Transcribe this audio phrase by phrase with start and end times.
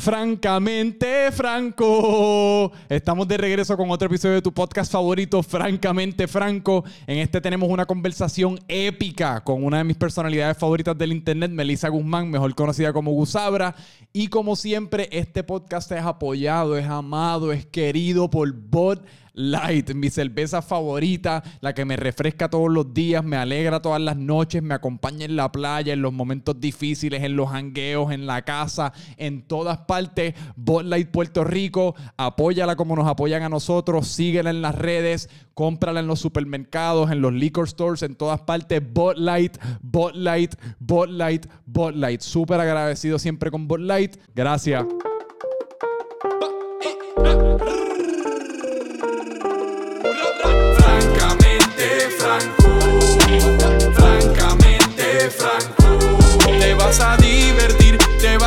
[0.00, 2.72] Francamente Franco.
[2.88, 6.84] Estamos de regreso con otro episodio de tu podcast favorito, Francamente Franco.
[7.06, 11.90] En este tenemos una conversación épica con una de mis personalidades favoritas del internet, Melissa
[11.90, 13.74] Guzmán, mejor conocida como Gusabra.
[14.14, 19.04] Y como siempre, este podcast es apoyado, es amado, es querido por Bot
[19.40, 24.16] Light, mi cerveza favorita, la que me refresca todos los días, me alegra todas las
[24.16, 28.42] noches, me acompaña en la playa, en los momentos difíciles, en los hangueos, en la
[28.42, 30.34] casa, en todas partes.
[30.56, 36.00] Bot Light Puerto Rico, apóyala como nos apoyan a nosotros, síguela en las redes, cómprala
[36.00, 38.82] en los supermercados, en los liquor stores, en todas partes.
[38.92, 42.20] Bot Light, Bot Light, Bot Light, Bot Light.
[42.20, 44.16] Súper agradecido siempre con Bot Light.
[44.34, 44.84] Gracias.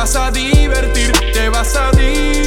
[0.04, 2.44] Vas a divertir, te vas a divertir.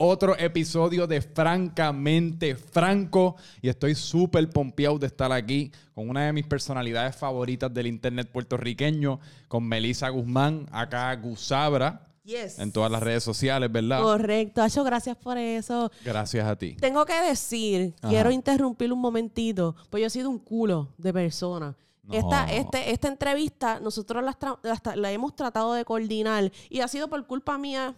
[0.00, 6.32] otro episodio de Francamente Franco y estoy súper pompeado de estar aquí con una de
[6.34, 12.58] mis personalidades favoritas del internet puertorriqueño, con Melissa Guzmán, acá Gusabra, Yes.
[12.58, 14.02] en todas las redes sociales, ¿verdad?
[14.02, 15.90] Correcto, Acho, gracias por eso.
[16.04, 16.76] Gracias a ti.
[16.78, 18.10] Tengo que decir, Ajá.
[18.10, 21.76] quiero interrumpir un momentito, pues yo he sido un culo de persona.
[22.02, 22.14] No.
[22.14, 27.08] Esta, este, esta entrevista nosotros la, la la hemos tratado de coordinar y ha sido
[27.08, 27.94] por culpa mía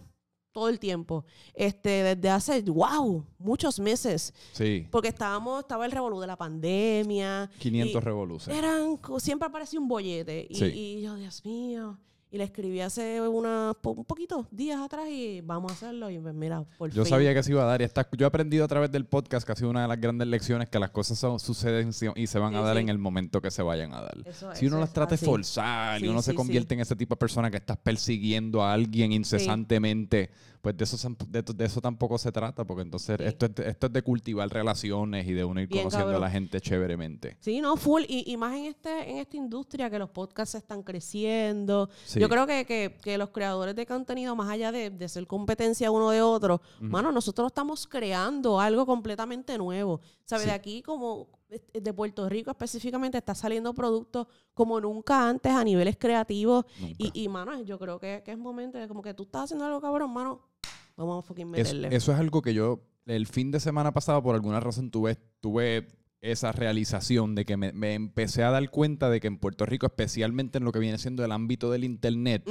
[0.51, 1.23] todo el tiempo.
[1.53, 4.33] Este, desde hace, wow, muchos meses.
[4.51, 7.49] Sí, Porque estábamos, estaba el revolú de la pandemia.
[7.59, 8.61] 500 y revoluciones.
[8.61, 10.45] Eran, siempre aparecía un bollete.
[10.49, 10.65] Y, Sí.
[10.65, 11.97] y yo, Dios mío.
[12.33, 16.09] Y le escribí hace una, un poquito, días atrás y vamos a hacerlo.
[16.09, 17.09] Y pues mira, por Yo fin.
[17.09, 19.45] sabía que se iba a dar y está- yo he aprendido a través del podcast
[19.45, 22.39] que ha sido una de las grandes lecciones que las cosas son- suceden y se
[22.39, 22.83] van a dar sí.
[22.83, 24.17] en el momento que se vayan a dar.
[24.25, 27.19] Eso- si uno las trata de forzar y uno se convierte en ese tipo de
[27.19, 30.29] persona que estás persiguiendo a alguien incesantemente,
[30.61, 33.23] pues de eso, de, de eso tampoco se trata, porque entonces Sí.
[33.25, 36.19] esto, es de, esto es de cultivar relaciones y de uno ir Bien, conociendo a
[36.19, 37.35] la gente chéveremente.
[37.39, 38.03] Sí, no, full.
[38.07, 41.89] Y, y más en, este, en esta industria que los podcasts están creciendo.
[42.05, 42.19] Sí.
[42.19, 45.89] Yo creo que, que- que los creadores de contenido, más allá de, de ser competencia
[45.91, 50.01] uno de otro, mano, nosotros estamos creando algo completamente nuevo.
[50.25, 50.43] ¿Sabes?
[50.43, 50.49] Sí.
[50.49, 55.63] De aquí, como eh, de Puerto Rico específicamente, está saliendo productos como nunca antes a
[55.63, 56.65] niveles creativos.
[56.97, 59.65] Y, y, mano, yo creo que, que es momento de como que tú estás haciendo
[59.65, 60.50] algo cabrón, mano.
[60.97, 61.95] Vamos a fucking Es- meterle.
[61.95, 65.87] eso es algo que yo, el fin de semana pasado, por alguna razón, tuve, tuve
[66.21, 69.87] esa realización de que me, me empecé a dar cuenta de que en Puerto Rico,
[69.87, 72.47] especialmente en lo que viene siendo el ámbito del Internet,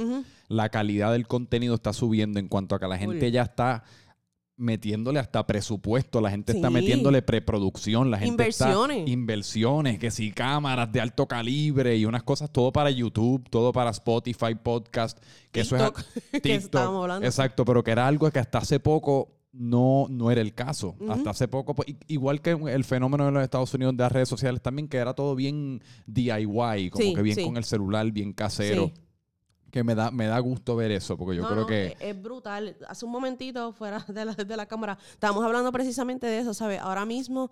[0.49, 3.83] la calidad del contenido está subiendo en cuanto a que la gente ya está
[4.57, 6.73] metiéndole hasta presupuesto, la gente está Sí.
[6.73, 8.97] metiéndole preproducción, la gente Inversiones.
[8.99, 13.71] está inversiones, que si cámaras de alto calibre y unas cosas, todo para YouTube, todo
[13.73, 15.17] para Spotify, podcast,
[15.51, 15.99] que eso TikTok,
[16.33, 17.25] es que estábamos hablando.
[17.25, 20.95] Exacto, pero que era algo que hasta hace poco no, no era el caso.
[21.09, 24.29] Hasta hace poco, pues, igual que el fenómeno de los Estados Unidos de las redes
[24.29, 27.43] sociales también, que era todo bien DIY, como Sí, que bien sí.
[27.43, 28.91] con el celular, bien casero.
[29.71, 31.85] Que me da, me da gusto ver eso, porque yo No, creo no, que...
[31.87, 32.75] Es, es brutal.
[32.87, 36.79] Hace un momentito, fuera de la, de la cámara, estábamos hablando precisamente de eso, ¿sabes?
[36.81, 37.51] Ahora mismo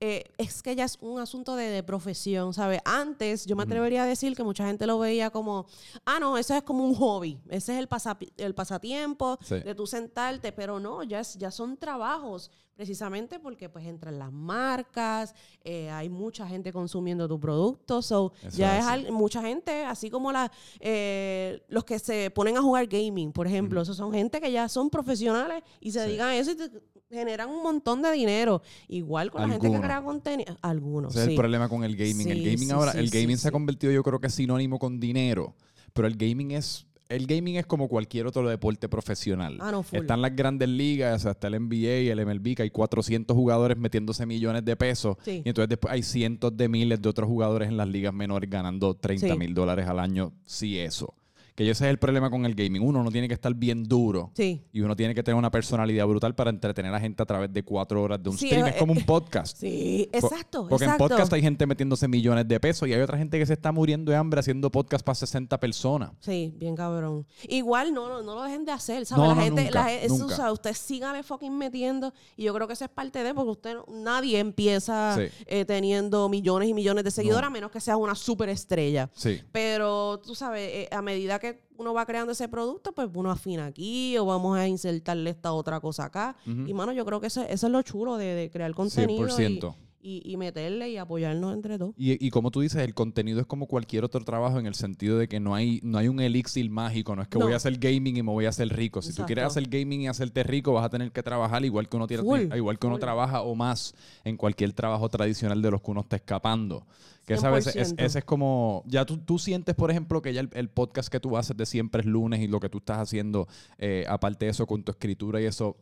[0.00, 2.80] eh, es que ya es un asunto de, de profesión, ¿sabes?
[2.86, 5.66] Antes yo me atrevería a decir que mucha gente lo veía como,
[6.06, 9.60] ah, no, eso es como un hobby, ese es el, pasapi- el pasatiempo Sí.
[9.60, 12.50] de tú sentarte, pero no, ya, es- ya son trabajos.
[12.74, 15.34] Precisamente porque pues entran las marcas,
[15.64, 20.08] eh, hay mucha gente consumiendo tu producto, so Eso ya es al- mucha gente, así
[20.08, 24.40] como la, eh, los que se ponen a jugar gaming, por ejemplo, esos son gente
[24.40, 26.06] que ya son profesionales y se Sí.
[26.06, 26.70] dedican a eso y te-
[27.10, 28.62] generan un montón de dinero.
[28.88, 30.56] Igual con la gente que crea contenido.
[30.62, 31.30] Algunos, Ese es sí.
[31.32, 32.28] el problema con el gaming.
[32.30, 35.00] el gaming sí, ahora, el gaming se ha convertido yo creo que es sinónimo con
[35.00, 35.54] dinero,
[35.92, 36.86] pero el gaming es...
[37.08, 39.58] El gaming es como cualquier otro deporte profesional.
[39.60, 39.84] Ah, no.
[39.90, 43.76] Están las grandes ligas, o sea, está el NBA, el MLB, que hay 400 jugadores
[43.76, 45.16] metiéndose millones de pesos.
[45.26, 48.94] Y entonces después hay cientos de miles de otros jugadores en las ligas menores ganando
[48.94, 49.36] 30 Sí.
[49.36, 51.12] mil dólares al año, si eso.
[51.60, 52.80] Que ese es el problema con el gaming.
[52.82, 54.30] Uno no tiene que estar bien duro.
[54.34, 54.64] Sí.
[54.72, 57.52] Y uno tiene que tener una personalidad brutal para entretener a la gente a través
[57.52, 58.66] de cuatro horas de un Sí, stream.
[58.66, 59.58] eh, Es como un podcast.
[59.58, 60.66] Sí, exacto.
[60.68, 61.04] Porque exacto.
[61.04, 63.72] en podcast hay gente metiéndose millones de pesos y hay otra gente que se está
[63.72, 66.12] muriendo de hambre haciendo podcast para 60 personas.
[66.20, 67.26] Sí, bien cabrón.
[67.46, 69.22] Igual no, no, no lo dejen de hacer, ¿sabes?
[69.22, 72.44] No, la no, gente, nunca, la gen- eso, o sea, usted sígale fucking metiendo y
[72.44, 75.24] yo creo que eso es parte de porque usted nadie empieza Sí.
[75.44, 79.10] eh, teniendo millones y millones de seguidores a menos que sea una superestrella.
[79.14, 79.42] Sí.
[79.52, 83.66] Pero tú sabes, eh, a medida que uno va creando ese producto, pues uno afina
[83.66, 86.36] aquí o vamos a insertarle esta otra cosa acá.
[86.44, 89.26] Y mano, yo creo que eso, eso es lo chulo de, de crear contenido.
[89.26, 89.74] y- 100%.
[89.76, 91.94] y, y meterle y apoyarnos entre todos.
[91.96, 95.18] Y, y como tú dices, el contenido es como cualquier otro trabajo en el sentido
[95.18, 97.14] de que no hay, no hay un elixir mágico.
[97.14, 97.44] No es que No.
[97.44, 99.02] voy a hacer gaming y me voy a hacer rico.
[99.02, 101.96] Si tú quieres hacer gaming y hacerte rico, vas a tener que trabajar igual que
[101.96, 102.22] uno, tiene,
[102.56, 103.00] igual que uno full.
[103.00, 103.94] trabaja o más
[104.24, 106.86] en cualquier trabajo tradicional de los que uno está escapando.
[107.26, 108.02] Que esa vez es, 100%.
[108.04, 111.20] ese es como, ya tú, tú sientes, por ejemplo, que ya el, el podcast que
[111.20, 113.46] tú haces de siempre es lunes y lo que tú estás haciendo,
[113.78, 115.76] eh, aparte de eso, con tu escritura y eso,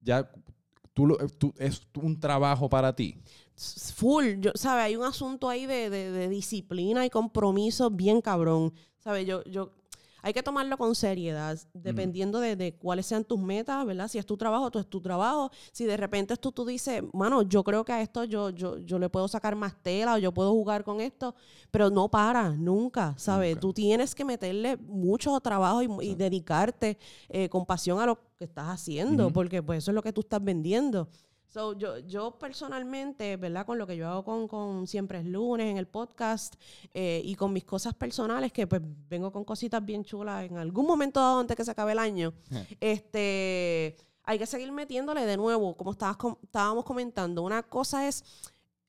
[0.00, 0.30] ya
[1.00, 3.16] tú, lo- tú- es un trabajo para ti.
[3.94, 4.84] Full, yo, ¿sabes?
[4.84, 8.72] Hay un asunto ahí de, de- de disciplina y compromiso bien cabrón.
[8.98, 9.26] ¿Sabes?
[9.26, 9.72] Yo, yo,
[10.22, 14.08] hay que tomarlo con seriedad, dependiendo de, de cuáles sean tus metas, ¿verdad?
[14.08, 15.50] Si es tu trabajo, tú es tu trabajo.
[15.72, 18.98] Si de repente tú, tú dices, mano, yo creo que a esto yo, yo, yo
[18.98, 21.34] le puedo sacar más tela o yo puedo jugar con esto,
[21.70, 23.50] pero no para, nunca, ¿sabes?
[23.50, 23.60] Nunca.
[23.60, 28.44] Tú tienes que meterle mucho trabajo y, y dedicarte eh, con pasión a lo que
[28.44, 31.08] estás haciendo, porque pues eso es lo que tú estás vendiendo.
[31.52, 33.66] So, yo, yo personalmente, ¿verdad?
[33.66, 36.54] Con lo que yo hago con, con Siempre es lunes en el podcast
[36.94, 40.86] eh, y con mis cosas personales, que pues vengo con cositas bien chulas en algún
[40.86, 42.32] momento dado antes que se acabe el año,
[42.78, 47.42] este, hay que seguir metiéndole de nuevo, como estabas com- estábamos comentando.
[47.42, 48.24] Una cosa es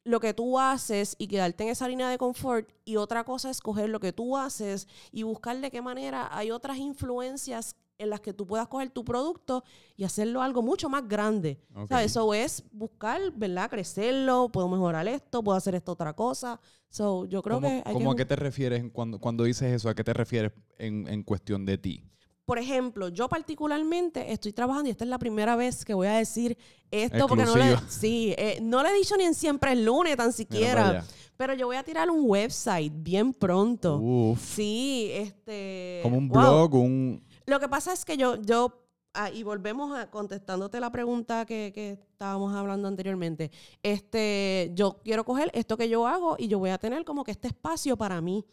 [0.04, 3.60] lo que tú haces y quedarte en esa línea de confort y otra cosa es
[3.60, 8.20] coger lo que tú haces y buscar de qué manera hay otras influencias en las
[8.20, 9.64] que tú puedas coger tu producto
[9.96, 11.60] y hacerlo algo mucho más grande.
[11.76, 11.90] Ok.
[11.90, 12.12] ¿Sabes?
[12.12, 13.70] Eso es buscar, ¿verdad?
[13.70, 16.60] Crecerlo, puedo mejorar esto, puedo hacer esta otra cosa.
[16.90, 19.74] So, yo creo ¿Cómo, que hay cómo que a qué te refieres cuando, cuando dices
[19.74, 19.90] eso?
[19.90, 22.12] ¿A qué te refieres en, en cuestión de ti?
[22.52, 26.18] por ejemplo, yo particularmente estoy trabajando y esta es la primera vez que voy a
[26.18, 26.58] decir
[26.92, 30.18] esto porque no le, sí, eh, no le he dicho ni en siempre el lunes
[30.18, 31.06] tan siquiera,
[31.38, 34.00] pero yo voy a tirar un website bien pronto.
[34.00, 34.56] Uf.
[34.56, 36.42] Sí, este Como un wow.
[36.42, 37.24] blog, un...
[37.52, 38.72] Lo que pasa es que yo, yo,
[39.14, 43.52] ah, y volvemos a contestándote la pregunta que, que estábamos hablando anteriormente.
[43.84, 47.32] Este, yo quiero coger esto que yo hago y yo voy a tener como que
[47.32, 48.46] este espacio para mí.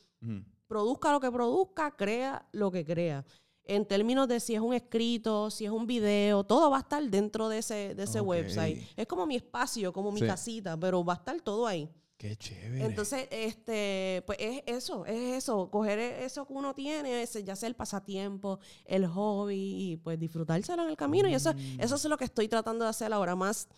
[0.67, 3.25] Produzca lo que produzca, crea lo que crea.
[3.63, 7.01] En términos de si es un escrito, si es un video, todo va a estar
[7.09, 8.27] dentro de ese, de ese Ok.
[8.27, 8.83] website.
[8.97, 10.27] Es como mi espacio, como mi Sí.
[10.27, 11.89] casita, pero va a estar todo ahí.
[12.19, 12.85] Qué chévere.
[12.85, 17.55] Entonces, este, pues es eso, es eso, coger e- eso que uno tiene, ese, ya
[17.55, 21.29] sea el pasatiempo, el hobby, y pues disfrutárselo en el camino.
[21.29, 21.81] Y eso, Mm.
[21.81, 23.37] eso es lo que estoy tratando de hacer ahora.
[23.37, 23.69] Más,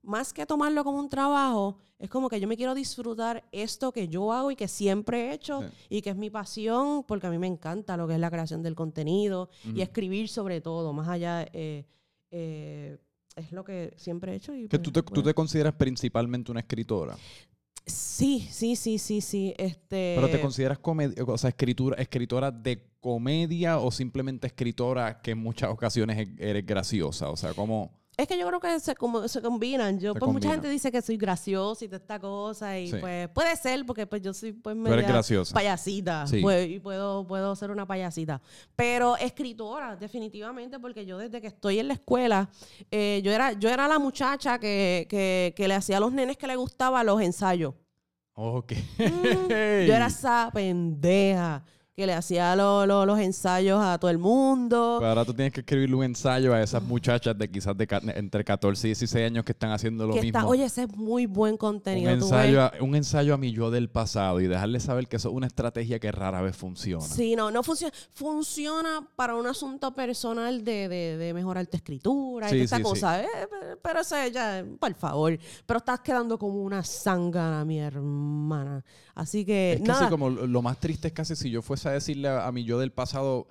[0.00, 4.06] más que tomarlo como un trabajo, es como que yo me quiero disfrutar esto que
[4.06, 5.68] yo hago y que siempre he hecho Sí.
[5.96, 8.62] y que es mi pasión, porque a mí me encanta lo que es la creación
[8.62, 11.84] del contenido y escribir sobre todo, más allá, eh,
[12.30, 12.96] eh,
[13.34, 14.54] es lo que siempre he hecho.
[14.54, 15.24] Y que pues, tú te, tú bueno.
[15.24, 17.16] te consideras principalmente una escritora,
[17.88, 19.54] Sí, sí, sí, sí, sí.
[19.58, 20.14] Este...
[20.16, 25.38] pero te consideras comed- o sea, escritura, escritora de comedia o simplemente escritora que en
[25.38, 29.28] muchas ocasiones e- eres graciosa, o sea, como Es que yo creo que se, como,
[29.28, 30.00] se combinan.
[30.00, 32.76] Yo, Se pues mucha gente dice que soy graciosa y de esta cosa.
[32.76, 32.96] Y Sí.
[32.98, 35.54] pues puede ser, porque pues yo soy pues media graciosa.
[35.54, 36.26] payasita.
[36.26, 36.40] Sí.
[36.42, 38.42] pues, y puedo, puedo ser una payasita.
[38.74, 42.50] Pero escritora, definitivamente, porque yo desde que estoy en la escuela,
[42.90, 46.36] eh, yo, era, yo era la muchacha que, que, que le hacía a los nenes
[46.36, 47.74] que le gustaba los ensayos.
[48.34, 48.72] Ok.
[48.98, 49.48] Mm,
[49.86, 51.62] Yo era esa pendeja
[51.98, 54.98] que le hacía lo- lo- los ensayos a todo el mundo.
[55.00, 58.44] Pero ahora tú tienes que escribirle un ensayo a esas muchachas de quizás de entre
[58.44, 60.38] 14 y 16 años que están haciendo lo que mismo.
[60.38, 62.08] está, oye, ese es muy buen un contenido.
[62.12, 62.22] ves.
[62.22, 65.34] ensayo, a, un ensayo a mi yo del pasado y dejarle saber que eso es
[65.34, 67.04] una estrategia que rara vez funciona.
[67.04, 67.92] Sí, no, no funciona.
[68.14, 72.82] Funciona para un asunto personal de, de, de mejorar tu escritura Sí, y sí, sí.
[72.82, 73.20] cosa.
[73.22, 75.36] eh, pe- pero eso ya, por favor.
[75.66, 78.84] Pero estás quedando como una zángana, mi hermana.
[79.16, 80.10] Así que, Es casi nada.
[80.10, 82.64] como lo lo más triste es casi si yo fuese a decirle a, a mi
[82.64, 83.46] yo del pasado,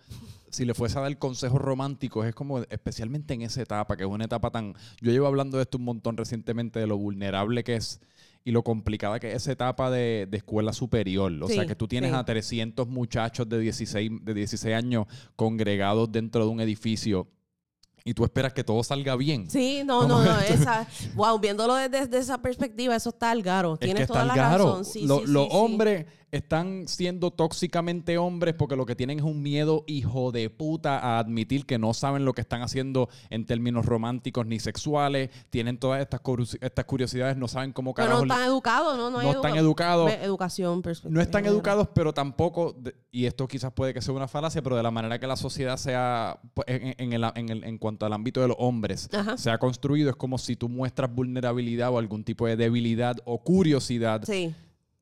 [0.50, 4.10] si le fuese a dar consejos románticos, es como especialmente en esa etapa, que es
[4.10, 4.74] una etapa tan...
[5.02, 8.00] Yo llevo hablando de esto un montón recientemente, de lo vulnerable que es
[8.48, 11.34] y lo complicada que es esa etapa de, de escuela superior.
[11.44, 12.16] O sea, que tú tienes sí.
[12.16, 17.28] a 300 muchachos de 16, de 16 años congregados dentro de un edificio
[18.06, 19.50] y tú esperas que todo salga bien.
[19.50, 20.40] Sí, no, ¿Cómo no, no.
[20.40, 23.74] Esa, wow, viéndolo desde, desde esa perspectiva, eso está al garo.
[23.74, 24.64] Es Tienes que toda la garo.
[24.64, 24.86] razón.
[24.86, 25.50] Sí, Lo- sí, sí, los sí.
[25.52, 31.00] hombres están siendo tóxicamente hombres porque lo que tienen es un miedo hijo de puta
[31.00, 35.30] a admitir que no saben lo que están haciendo en términos románticos ni sexuales.
[35.50, 38.26] Tienen todas estas, curiosi- estas curiosidades, no saben cómo Pero carajo.
[38.26, 39.10] no están educados, ¿no?
[39.10, 40.12] No, no están educa- educados.
[40.12, 40.82] Educación.
[41.10, 42.76] No están educados, pero tampoco,
[43.12, 45.78] y esto quizás puede que sea una falacia, pero de la manera que la sociedad
[45.78, 49.38] sea, pues, en, en el- en el- en cuanto al ámbito de los hombres, Ajá.
[49.38, 53.42] se ha construido, es como si tú muestras vulnerabilidad o algún tipo de debilidad o
[53.44, 54.54] curiosidad, Sí.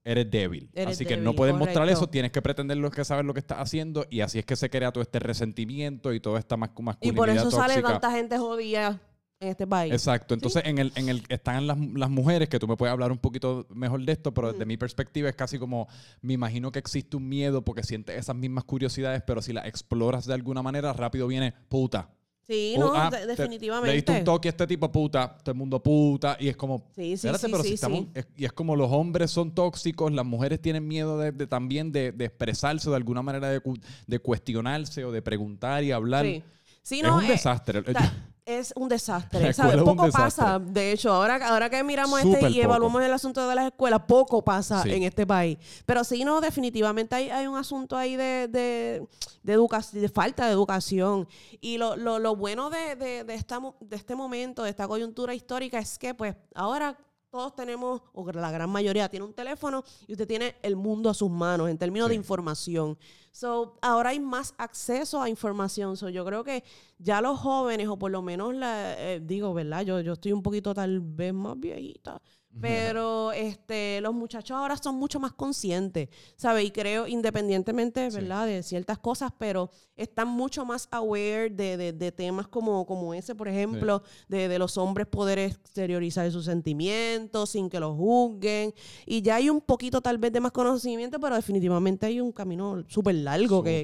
[0.06, 0.70] Eres débil.
[0.74, 2.00] Eres así que no débil, puedes mostrar correcto.
[2.04, 4.56] eso, tienes que pretender lo que sabes lo que estás haciendo y así es que
[4.56, 7.92] se crea todo este resentimiento y toda esta mas- Y masculinidad por eso sale tóxica.
[8.00, 9.02] tanta gente jodida
[9.40, 9.92] en este país.
[9.92, 10.34] Exacto.
[10.34, 13.18] Entonces, en el, en el están las, las mujeres, que tú me puedes hablar un
[13.18, 15.88] poquito mejor de esto, pero desde mi perspectiva es casi como,
[16.22, 20.26] me imagino que existe un miedo porque sientes esas mismas curiosidades, pero si las exploras
[20.26, 22.10] de alguna manera, rápido viene puta.
[22.48, 23.88] Sí, no, ah, de- te- definitivamente.
[23.90, 26.90] Le diste un toque a este tipo puta, todo el mundo puta, y es como,
[26.96, 28.10] Sí, sí, espérate, sí, pero si sí, estamos, sí.
[28.14, 31.92] es- y es como los hombres son tóxicos, las mujeres tienen miedo de, de también
[31.92, 36.26] de, de expresarse de alguna manera, de, cu- de cuestionarse o de preguntar y hablar.
[36.26, 36.44] Sí.
[36.84, 37.82] Sí, es no, un eh, desastre.
[37.82, 38.14] ta-
[38.46, 39.52] es un desastre.
[39.84, 40.12] Poco desastre.
[40.46, 42.64] pasa, de hecho, ahora, ahora que miramos Súper este y poco.
[42.66, 44.94] evaluamos el asunto de las escuelas, poco pasa Sí.
[44.94, 45.58] en este país.
[45.86, 49.08] Pero sí, no, definitivamente hay, hay un asunto ahí de, de,
[49.44, 51.28] de, educación, de falta de educación.
[51.60, 55.34] Y lo, lo, lo bueno de, de, de, esta, de este momento, de esta coyuntura
[55.34, 56.96] histórica, es que pues ahora
[57.36, 61.14] todos tenemos, o la gran mayoría tiene un teléfono y usted tiene el mundo a
[61.14, 62.20] sus manos en términos de Sí.
[62.20, 62.98] información.
[63.32, 65.98] So, ahora hay más acceso a información.
[65.98, 66.64] So, yo creo que
[66.98, 69.82] ya los jóvenes, o por lo menos, la, eh, digo, ¿verdad?
[69.82, 72.22] Yo, yo estoy un poquito tal vez más viejita.
[72.62, 76.66] Pero este, los muchachos ahora son mucho más conscientes, ¿sabes?
[76.66, 78.18] Y creo, independientemente, Sí.
[78.18, 78.48] ¿verdad?
[78.48, 83.36] De ciertas cosas, pero están mucho más aware de, de- de temas como, como ese,
[83.36, 88.74] por ejemplo, de, de los hombres poder exteriorizar sus sentimientos sin que los juzguen.
[89.06, 92.84] Y ya hay un poquito tal vez de más conocimiento, pero definitivamente hay un camino
[92.88, 93.84] súper largo, que,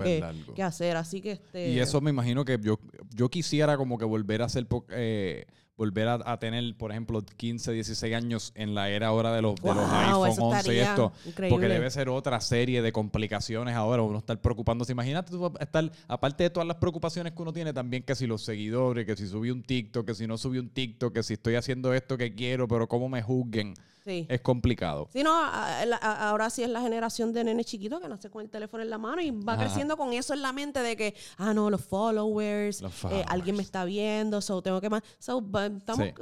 [0.56, 0.96] que- hacer.
[0.98, 1.70] Así que este...
[1.72, 2.80] Y eso me imagino que yo,
[3.14, 5.46] yo quisiera como que volver a po- eh,
[5.82, 9.56] volver a, a tener, por ejemplo, 15, 16 años en la era ahora de los,
[9.56, 11.12] de los Wow, iPhone eso 11 y esto.
[11.26, 11.50] increíble.
[11.50, 14.92] Porque debe ser otra serie de complicaciones ahora, uno estar preocupándose.
[14.92, 18.44] Imagínate tú estar, aparte de todas las preocupaciones que uno tiene, también que si los
[18.44, 21.56] seguidores, que si subí un TikTok, que si no subí un TikTok, que si estoy
[21.56, 23.74] haciendo esto que quiero, pero cómo me juzguen.
[24.04, 24.26] Sí.
[24.30, 25.08] Es complicado.
[25.14, 28.30] Sí, no, a- la- a- ahora sí es la generación de nenes chiquitos que nace
[28.30, 29.66] con el teléfono en la mano y va Ajá.
[29.66, 33.56] creciendo con eso en la mente de que, ah, no, los followers, Los eh, alguien
[33.56, 35.04] me está viendo, so tengo que más.
[35.20, 35.38] So,
[35.78, 36.14] estamos Sí.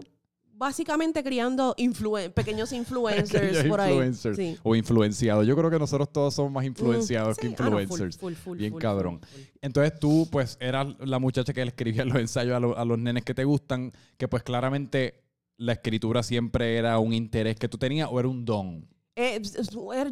[0.54, 2.72] básicamente criando influen- pequeños
[3.32, 3.92] influencers Pequeños por ahí.
[3.94, 4.36] influencers.
[4.36, 4.58] Sí.
[4.64, 5.48] O influenciados.
[5.48, 8.18] Yo creo que nosotros todos somos más influenciados Mm, que sí, ah, no, full, influencers.
[8.18, 9.22] full, full, Bien cabrón.
[9.62, 12.98] Entonces tú, pues, eras la muchacha que le escribía los ensayos a, lo- a los
[13.00, 15.24] nenes que te gustan, que pues claramente
[15.60, 18.88] la escritura siempre era un interés que tú tenías o era un don.
[19.22, 19.42] Eh,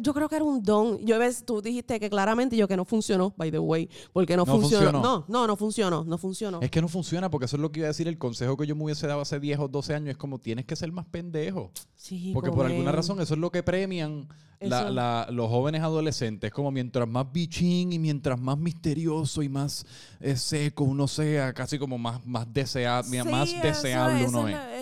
[0.02, 0.98] yo creo que era un don.
[1.06, 4.44] Yo ves, tú dijiste que claramente yo que no funcionó, by the way, porque no,
[4.44, 4.90] No funcionó.
[4.92, 5.02] funcionó.
[5.02, 6.60] No, no, no funcionó, no funcionó.
[6.60, 8.06] Es que no funciona porque eso es lo que iba a decir.
[8.06, 10.66] El consejo que yo me hubiese dado hace 10 o 12 años es como tienes
[10.66, 11.72] que ser más pendejo.
[11.96, 14.28] Sí, Porque por alguna razón eso es lo que premian
[14.60, 14.90] la- Eso.
[14.90, 16.50] la- los jóvenes adolescentes.
[16.52, 19.86] Como mientras más bichín y mientras más misterioso y más
[20.20, 24.77] eh, seco uno sea, casi como más, más, desea- Sí, más deseable uno es es.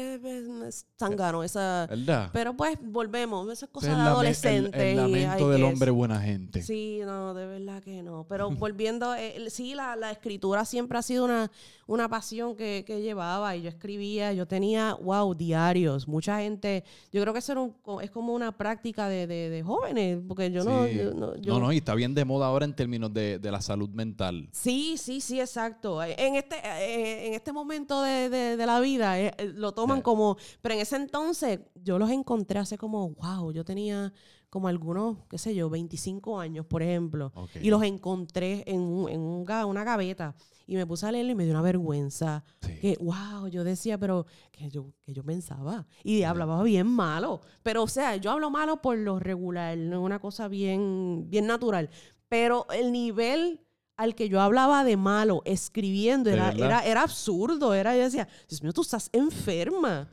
[0.67, 1.87] Es- tangano, esa...
[1.89, 2.31] ¿Verdad?
[2.33, 4.81] Pero pues volvemos, esas cosas de adolescentes.
[4.83, 6.63] el, lamento del hombre buena gente.
[6.63, 8.27] Sí, no, de verdad que no.
[8.29, 11.51] Pero volviendo, eh, sí, la, la escritura siempre ha sido una,
[11.87, 16.09] una pasión que, que llevaba y yo escribía, yo tenía, wow, diarios.
[16.09, 19.63] Mucha gente, yo creo que eso era un es como una práctica de, de- de
[19.63, 20.87] jóvenes, porque yo no...
[20.87, 23.51] Yo no, yo- no, no, y está bien de moda ahora en términos de, de
[23.51, 24.49] la salud mental.
[24.53, 26.03] Sí, sí, sí, exacto.
[26.03, 30.37] En este, eh, en este momento de, de- la vida eh, eh, lo toman como,
[30.67, 34.13] pero en ese entonces yo los encontré hace como, wow, yo tenía
[34.51, 37.51] como algunos, qué sé yo, 25 años, por ejemplo, Ok.
[37.63, 40.35] y los encontré en, un- en un una gaveta
[40.67, 42.43] y me puse a leerlo y me dio una vergüenza.
[42.63, 42.81] Sí.
[42.81, 45.87] Que, wow, yo decía, pero que yo, que yo pensaba.
[46.03, 47.43] Y hablaba bien malo.
[47.63, 51.47] Pero, o sea, yo hablo malo por lo regular, no es una cosa bien, bien
[51.47, 51.91] natural.
[52.29, 53.61] Pero el nivel
[53.97, 57.73] al que yo hablaba de malo escribiendo ¿De era, era, era absurdo.
[57.73, 60.09] Era, yo decía, Dios mío, tú estás enferma.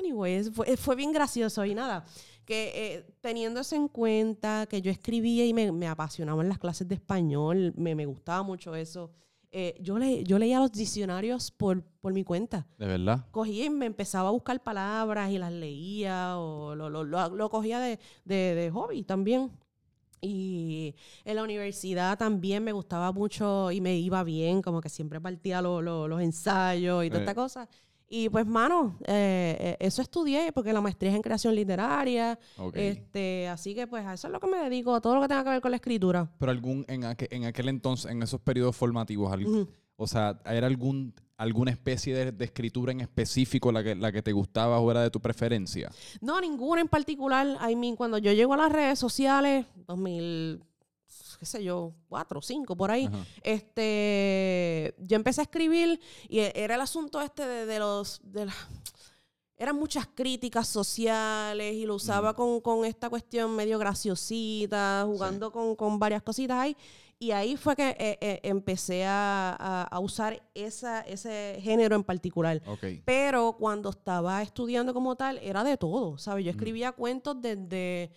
[0.00, 2.04] Anyways, fue, fue bien gracioso y nada.
[2.44, 6.88] Que eh, teniendo eso en cuenta, que yo escribía y me, me apasionaban las clases
[6.88, 9.12] de español, me, me gustaba mucho eso.
[9.52, 12.66] eh, yo, le, yo leía los diccionarios por, por mi cuenta.
[12.78, 13.26] ¿De verdad?
[13.30, 17.50] Cogía y me empezaba a buscar palabras y las leía o lo, lo- lo- lo
[17.50, 19.50] cogía de, de- de hobby también.
[20.22, 25.20] Y en la universidad también me gustaba mucho y me iba bien, como que siempre
[25.20, 27.24] partía lo- lo- los ensayos y toda Eh.
[27.24, 27.68] esta cosa.
[28.12, 32.36] Y pues, mano, eh, eh, eso estudié porque la maestría es en creación literaria.
[32.74, 35.28] Este, así que pues a eso es lo que me dedico, a todo lo que
[35.28, 36.28] tenga que ver con la escritura.
[36.36, 39.32] Pero algún, en, aquel, en aquel entonces, en esos periodos formativos,
[39.94, 44.22] o sea, ¿era algún, alguna especie de, de escritura en específico la que, la que
[44.22, 45.88] te gustaba o era de tu preferencia?
[46.20, 47.46] No, ninguna en particular.
[47.70, 50.64] I mean, cuando yo llego a las redes sociales, 2000,
[51.38, 53.24] qué sé yo, cuatro, cinco, por ahí, Ajá.
[53.90, 58.46] este, yo empecé a escribir y e- era el asunto este de, de los, de
[58.46, 58.54] la-
[59.56, 65.76] eran muchas críticas sociales y lo usaba con, con esta cuestión medio graciosita, jugando con,
[65.76, 66.76] con varias cositas ahí.
[67.18, 72.02] Y ahí fue que eh, eh, empecé a, a- a usar esa, ese género en
[72.04, 72.62] particular.
[73.04, 76.46] Pero cuando estaba estudiando como tal, era de todo, ¿sabes?
[76.46, 78.10] Yo escribía cuentos desde,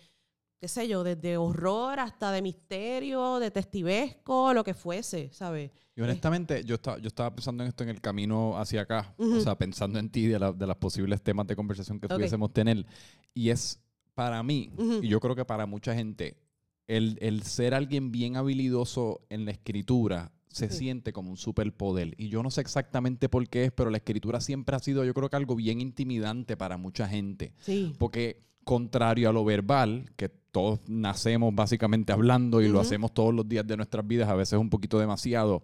[0.64, 5.70] qué sé yo, desde horror hasta de misterio, de testivesco, lo que fuese, ¿sabes?
[5.94, 9.40] Y honestamente, yo estaba, yo estaba pensando en esto en el camino hacia acá, o
[9.40, 12.14] sea, pensando en ti, de, la- de los posibles temas de conversación que Ok.
[12.14, 12.86] pudiésemos tener.
[13.34, 13.78] Y es
[14.14, 15.00] para mí, Ujú.
[15.02, 16.38] y yo creo que para mucha gente,
[16.86, 20.78] el, el ser alguien bien habilidoso en la escritura se Sí.
[20.78, 22.14] siente como un superpoder.
[22.16, 25.12] Y yo no sé exactamente por qué es, pero la escritura siempre ha sido, yo
[25.12, 27.52] creo que algo bien intimidante para mucha gente.
[27.60, 27.94] Sí.
[27.98, 33.48] Porque contrario a lo verbal, que todos nacemos básicamente hablando y lo hacemos todos los
[33.48, 35.62] días de nuestras vidas, a veces un poquito demasiado,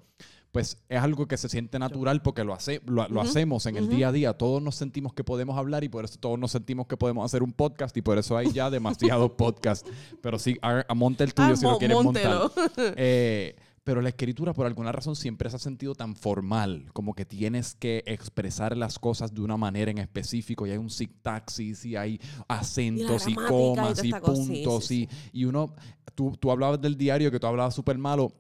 [0.53, 4.09] pues es algo que se siente natural porque lo, hace, lo, hacemos en el día
[4.09, 4.33] a día.
[4.33, 7.45] Todos nos sentimos que podemos hablar y por eso todos nos sentimos que podemos hacer
[7.45, 9.89] un podcast y por eso hay ya demasiados podcasts.
[10.21, 12.53] Pero sí, a, a monta el tuyo Ah, si lo quieres móntelo.
[12.57, 12.95] montar.
[12.97, 17.25] Eh, pero la escritura, por alguna razón, siempre se ha sentido tan formal, como que
[17.25, 21.97] tienes que expresar las cosas de una manera en específico, y hay un sintaxis, y
[21.97, 24.35] hay acentos, y, comas, y, cosa.
[24.35, 25.75] Sí, puntos, sí, y, y uno,
[26.15, 28.33] tú, tú hablabas del diario, que tú hablabas súper malo,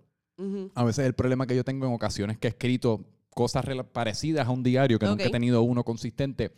[0.74, 4.50] a veces el problema que yo tengo en ocasiones que he escrito cosas parecidas a
[4.50, 6.52] un diario, que nunca he tenido uno consistente,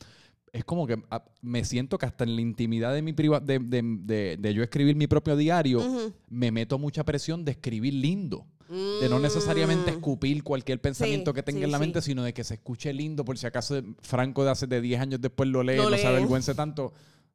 [0.53, 3.59] es como que ah, me siento que hasta en la intimidad de mi priva de,
[3.59, 5.83] de- de- de yo escribir mi propio diario,
[6.29, 8.47] me meto mucha presión de escribir lindo.
[8.69, 9.95] De no necesariamente Mm.
[9.97, 11.81] escupir cualquier pensamiento Sí, que tenga sí, en la sí.
[11.83, 14.99] mente, sino de que se escuche lindo, por si acaso Franco de hace de 10
[15.01, 16.95] años después lo lee, Lo no se avergüence tanto.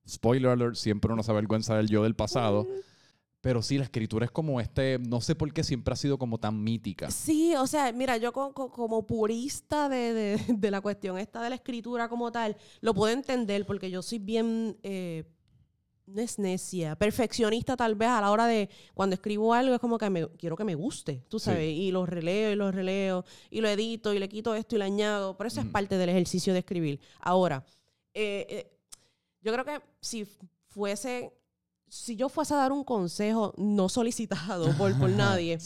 [0.10, 2.64] Spoiler alert, siempre uno se avergüenza del yo del pasado.
[2.64, 2.68] Mm.
[3.42, 6.40] Pero sí, la escritura es como este, no sé por qué siempre ha sido como
[6.40, 7.12] tan mítica.
[7.12, 11.42] Sí, o sea, mira, yo co- co- como purista de, de- de la cuestión esta
[11.42, 15.24] de la escritura como tal, lo puedo entender porque yo soy bien, eh,
[16.08, 19.98] no es necia, perfeccionista tal vez a la hora de cuando escribo algo es como
[19.98, 21.46] que me, quiero que me guste, tú Sí.
[21.46, 24.80] sabes, y lo releo y lo releo y lo edito y le quito esto y
[24.80, 27.00] le añado, pero eso es parte del ejercicio de escribir.
[27.20, 27.64] Ahora,
[28.14, 28.72] eh, eh,
[29.44, 30.26] yo creo que si
[30.70, 31.32] fuese...
[31.90, 35.58] Si yo fuese a dar un consejo no solicitado por, por nadie,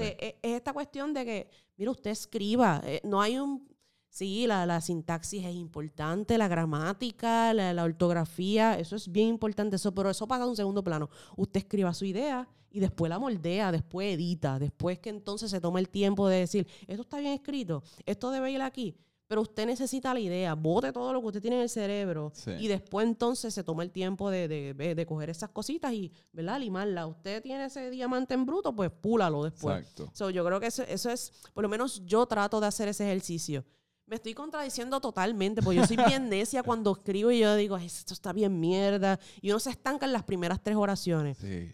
[0.00, 2.80] este, e- es esta cuestión de que, mira, usted escriba.
[2.84, 3.68] eh, no hay un.
[4.12, 9.76] Sí, la, la sintaxis es importante, la gramática, la, la ortografía, eso es bien importante,
[9.76, 11.08] eso, pero eso pasa a un segundo plano.
[11.36, 15.78] Usted escriba su idea y después la moldea, después edita, después que entonces se toma
[15.78, 18.96] el tiempo de decir, esto está bien escrito, esto debe ir aquí.
[19.30, 22.50] Pero usted necesita la idea, bote todo lo que usted tiene en el cerebro Sí.
[22.58, 26.10] y después entonces se toma el tiempo de, de, de- de coger esas cositas y,
[26.32, 26.58] ¿verdad?
[26.58, 27.06] Limarla.
[27.06, 29.78] Usted tiene ese diamante en bruto, pues púlalo después.
[29.78, 30.10] Exacto.
[30.14, 33.04] So, yo creo que eso, eso es, por lo menos yo trato de hacer ese
[33.04, 33.64] ejercicio.
[34.04, 37.86] Me estoy contradiciendo totalmente, porque yo soy bien necia cuando escribo y yo digo, "Ay,
[37.86, 39.20] esto está bien mierda.
[39.40, 41.38] Y uno se estanca en las primeras tres oraciones.
[41.38, 41.68] Sí.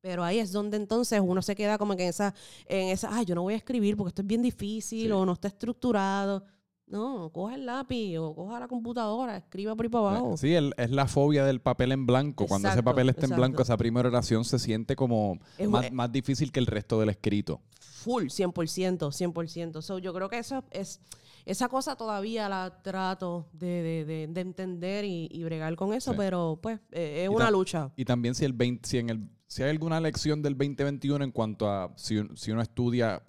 [0.00, 2.32] Pero ahí es donde entonces uno se queda como que en esa,
[2.66, 5.10] en esa, ay, yo no voy a escribir porque esto es bien difícil Sí.
[5.10, 6.44] o no está estructurado.
[6.90, 10.36] No, coja el lápiz o coja la computadora, escriba por ahí para abajo.
[10.36, 12.46] Sí, el- es la fobia del papel en blanco.
[12.48, 16.10] Cuando ese papel está en blanco, esa primera oración se siente como Es- más, más
[16.10, 17.60] difícil que el resto del escrito.
[17.78, 19.82] Full, 100%, 100%.
[19.82, 21.00] So, yo creo que eso es,
[21.44, 26.10] esa cosa todavía la trato de, de- de- de entender y, y bregar con eso,
[26.12, 26.16] Sí.
[26.18, 27.92] pero pues eh, es Y una lucha.
[27.96, 31.30] Y también si, el 20 si, en el, si hay alguna lección del 2021 en
[31.30, 33.22] cuanto a si, si uno estudia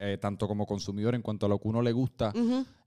[0.00, 2.32] eh, tanto como consumidor en cuanto a lo que uno le gusta.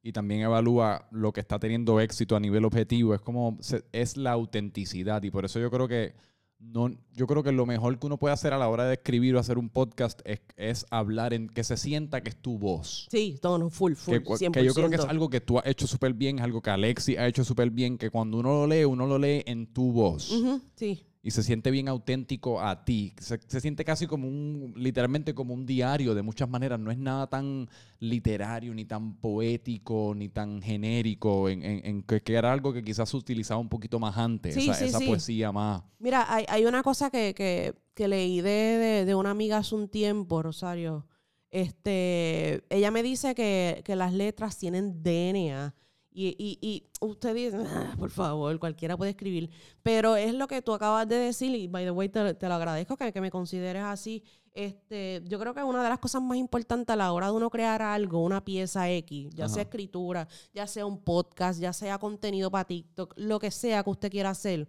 [0.04, 3.58] Y también evalúa lo que está teniendo éxito a nivel objetivo, es como
[3.92, 6.16] es la autenticidad y por eso yo creo que
[6.64, 9.36] no, yo creo que lo mejor que uno puede hacer a la hora de escribir
[9.36, 13.08] o hacer un podcast es, es hablar en que se sienta que es tu voz.
[13.10, 14.52] Sí, todo no, full, full, Que, 100%.
[14.52, 16.70] que yo creo que es algo que tú has hecho súper bien, es algo que
[16.70, 19.92] Alexi ha hecho súper bien, que cuando uno lo lee, uno lo lee en tu
[19.92, 23.14] voz Ujú, Sí, y se siente bien auténtico a ti.
[23.20, 26.80] Se, se siente casi como un, literalmente como un diario de muchas maneras.
[26.80, 32.22] No es nada tan literario, ni tan poético, ni tan genérico, en, en- en que,
[32.22, 35.00] que era algo que quizás se utilizaba un poquito más antes, Sí, esa, sí, esa
[35.00, 35.06] sí.
[35.06, 35.84] poesía más.
[36.00, 39.76] Mira, hay, hay una cosa que, que, que leí de, de, de una amiga hace
[39.76, 41.06] un tiempo, Rosario.
[41.52, 45.76] Este, ella me dice que, que las letras tienen DNA.
[46.14, 49.50] Y, y, y usted dice, "Ah, por favor, cualquiera puede escribir.
[49.82, 52.54] Pero es lo que tú acabas de decir, y by the way, te, te lo
[52.56, 54.22] agradezco que, que me consideres así.
[54.54, 57.50] Este, yo creo que una de las cosas más importantes a la hora de uno
[57.50, 62.52] crear algo, una pieza X, ya sea escritura, ya sea un podcast, ya sea contenido
[62.52, 64.68] para TikTok, lo que sea que usted quiera hacer,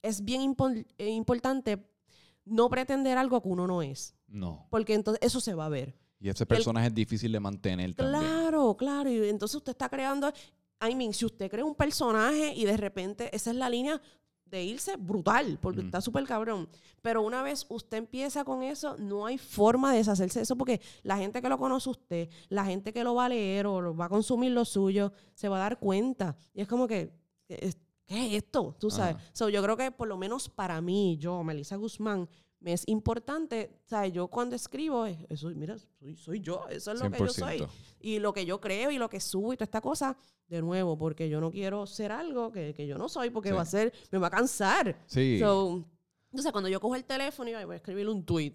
[0.00, 1.86] es bien impor- eh, importante
[2.46, 4.66] no pretender algo que uno no es, No.
[4.70, 5.94] porque entonces eso se va a ver.
[6.22, 8.22] Y ese personaje es difícil de mantener también.
[8.22, 10.32] Claro, claro, y entonces usted está creando
[10.88, 14.00] I mean, si usted crea un personaje y de repente esa es la línea
[14.44, 15.86] de irse brutal, porque Mm.
[15.86, 16.68] está súper cabrón.
[17.00, 20.80] Pero una vez usted empieza con eso, no hay forma de deshacerse de eso, porque
[21.04, 23.96] la gente que lo conoce usted, la gente que lo va a leer o lo
[23.96, 26.36] va a consumir lo suyo, se va a dar cuenta.
[26.52, 27.12] Y es como que,
[27.46, 28.76] ¿qué es, qué es esto?
[28.78, 29.14] Tú sabes.
[29.16, 29.24] Ajá.
[29.32, 32.28] So, yo creo que por lo menos para mí, yo, Melissa Guzmán,
[32.62, 34.12] me es importante, ¿sabes?
[34.12, 37.58] Yo cuando escribo, es- eso, mira, soy, soy yo, eso es lo que yo soy.
[37.58, 37.68] 100%.
[38.00, 40.16] Y lo que yo creo y lo que subo y toda esta cosa,
[40.48, 43.54] de nuevo, porque yo no quiero ser algo que, que yo no soy, porque Sí.
[43.54, 44.96] va a ser, me va a cansar.
[45.06, 45.38] Sí.
[45.38, 45.84] So,
[46.30, 48.54] entonces, cuando yo cojo el teléfono y voy a escribir un tweet,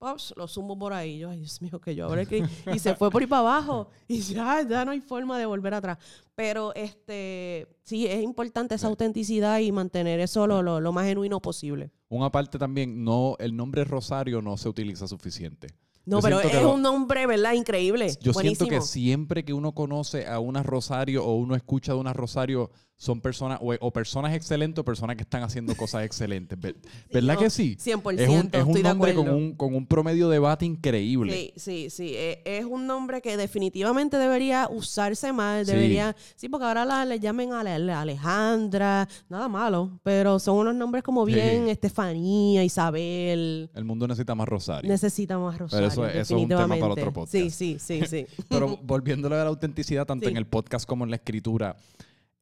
[0.00, 1.18] pops, lo zumbo por ahí.
[1.18, 2.48] Yo, ay, Dios mío, que yo ahora escribí.
[2.74, 3.88] Y se fue por ahí para abajo.
[4.08, 5.98] Y ya, ya no hay forma de volver atrás.
[6.34, 8.90] Pero este, sí, es importante esa Sí.
[8.90, 11.92] autenticidad y mantener eso lo, lo, lo más genuino posible.
[12.08, 15.68] Una parte también, no, el nombre Rosario no se utiliza suficiente.
[16.06, 17.52] No, Yo pero es que un nombre, ¿verdad?
[17.52, 18.08] Increíble.
[18.22, 18.66] Yo Buenísimo.
[18.66, 22.70] siento que siempre que uno conoce a una Rosario o uno escucha de una Rosario,
[23.02, 26.60] son personas o, o personas excelentes o personas que están haciendo cosas excelentes.
[26.60, 26.76] Ver-
[27.10, 27.74] ¿Verdad no, que sí?
[27.82, 31.32] 100%, Es un, es un nombre con un, con un promedio de bate increíble.
[31.32, 32.12] Sí, sí, sí.
[32.14, 35.66] eh, Es un nombre que definitivamente debería usarse más.
[35.66, 35.72] Sí.
[35.72, 36.14] Debería.
[36.36, 39.08] Sí, porque ahora la, le llamen a Ale- Alejandra.
[39.30, 39.98] Nada malo.
[40.02, 41.32] Pero son unos nombres como Sí.
[41.32, 43.70] bien Estefanía, Isabel.
[43.74, 44.90] El mundo necesita más Rosario.
[44.90, 45.86] Necesita más Rosario.
[45.88, 47.32] eso- eso es un tema para otro podcast.
[47.32, 48.26] Sí, sí, sí, sí.
[48.50, 50.30] Pero volviéndole a la autenticidad, tanto Sí.
[50.32, 51.76] en el podcast como en la escritura,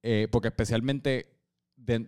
[0.02, 1.34] eh, porque especialmente,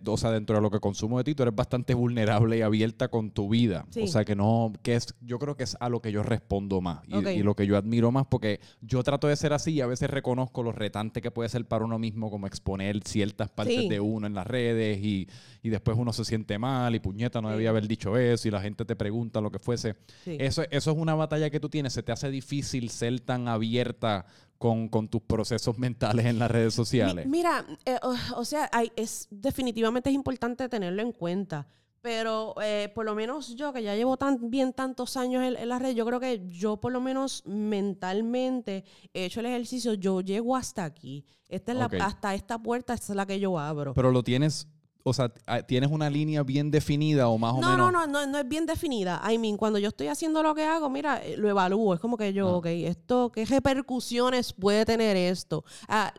[0.05, 3.07] o sea, dentro de lo que consumo de ti, tú eres bastante vulnerable y abierta
[3.07, 3.85] con tu vida.
[3.89, 4.01] Sí.
[4.01, 6.81] O sea, que no, que es, yo creo que es a lo que yo respondo
[6.81, 9.87] más y, lo que yo admiro más, porque yo trato de ser así y a
[9.87, 13.89] veces reconozco lo retante que puede ser para uno mismo, como exponer ciertas partes Sí.
[13.89, 15.27] de uno en las redes y,
[15.63, 17.53] y después uno se siente mal y puñeta, no Sí.
[17.53, 19.95] debía haber dicho eso y la gente te pregunta lo que fuese.
[20.25, 21.93] Eso, eso es una batalla que tú tienes.
[21.93, 24.25] Se te hace difícil ser tan abierta
[24.61, 27.25] con, con tus procesos mentales en las redes Mi- sociales.
[27.25, 31.67] mira, eh, o, o sea, hay, es definitivamente es importante tenerlo en cuenta.
[32.03, 35.67] Pero eh, por lo menos yo, que ya llevo tan bien tantos años en, en
[35.69, 40.21] la red, yo creo que yo por lo menos mentalmente he hecho el ejercicio, yo
[40.21, 41.25] llego hasta aquí.
[41.47, 43.93] Esta es la, hasta esta puerta, esta es la que yo abro.
[43.93, 44.67] Pero lo tienes,
[45.03, 47.91] o sea, ah, tienes una línea bien definida o más o No, menos.
[47.91, 49.21] no, no, no, no es bien definida.
[49.31, 51.93] I mean, cuando yo estoy haciendo lo que hago, mira, eh, lo evalúo.
[51.93, 52.57] Es como que yo, Ah.
[52.57, 55.63] ok, esto, ¿qué repercusiones puede tener esto?
[55.87, 56.13] Ah,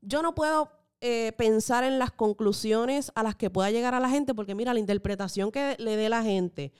[0.00, 0.70] yo no puedo
[1.02, 4.74] eh, pensar en las conclusiones a las que pueda llegar a la gente, porque mira,
[4.74, 6.72] la interpretación que le dé la gente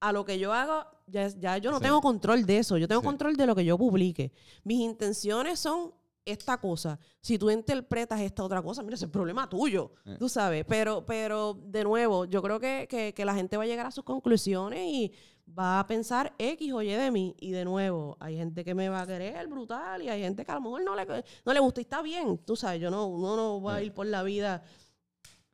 [0.00, 1.84] a lo que yo hago, ya, ya yo no Sí.
[1.84, 2.76] tengo control de eso.
[2.76, 3.06] Yo tengo Sí.
[3.06, 4.32] control de lo que yo publique.
[4.64, 5.92] Mis intenciones son
[6.30, 6.98] esta cosa.
[7.20, 9.92] Si tú interpretas esta otra cosa, mira, ese es problema tuyo.
[10.06, 10.16] Eh.
[10.18, 10.64] Tú sabes.
[10.66, 13.90] Pero, pero de nuevo, yo creo que, que- que la gente va a llegar a
[13.90, 15.12] sus conclusiones y
[15.58, 17.34] va a pensar X o Y de mí.
[17.40, 20.52] Y de nuevo, hay gente que me va a querer brutal y hay gente que
[20.52, 21.06] a lo mejor no le,
[21.44, 22.38] no le gusta y está bien.
[22.44, 23.86] Tú sabes, yo no, uno no va a Eh.
[23.86, 24.62] ir por la vida.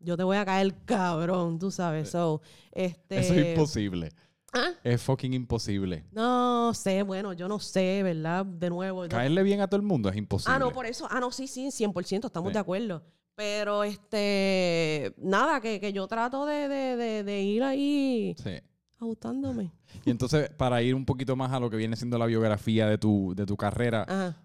[0.00, 2.10] Yo te voy a caer cabrón, tú sabes.
[2.10, 4.10] So, este, Eso es imposible.
[4.54, 4.70] ¿Ah?
[4.84, 6.04] Es fucking imposible.
[6.12, 8.46] No sé, bueno, yo no sé, ¿verdad?
[8.46, 9.06] De nuevo.
[9.08, 10.54] Caerle bien a todo el mundo es imposible.
[10.54, 11.06] Ah, no, por eso.
[11.10, 12.54] Ah, no, sí, sí, 100%, estamos Sí.
[12.54, 13.02] de acuerdo.
[13.34, 18.52] Pero, este, nada, que, que yo trato de, de, de, de ir ahí Sí.
[19.00, 19.72] ajustándome.
[20.04, 22.96] Y entonces, para ir un poquito más a lo que viene siendo la biografía de
[22.96, 24.36] tu, de tu carrera, Ajá.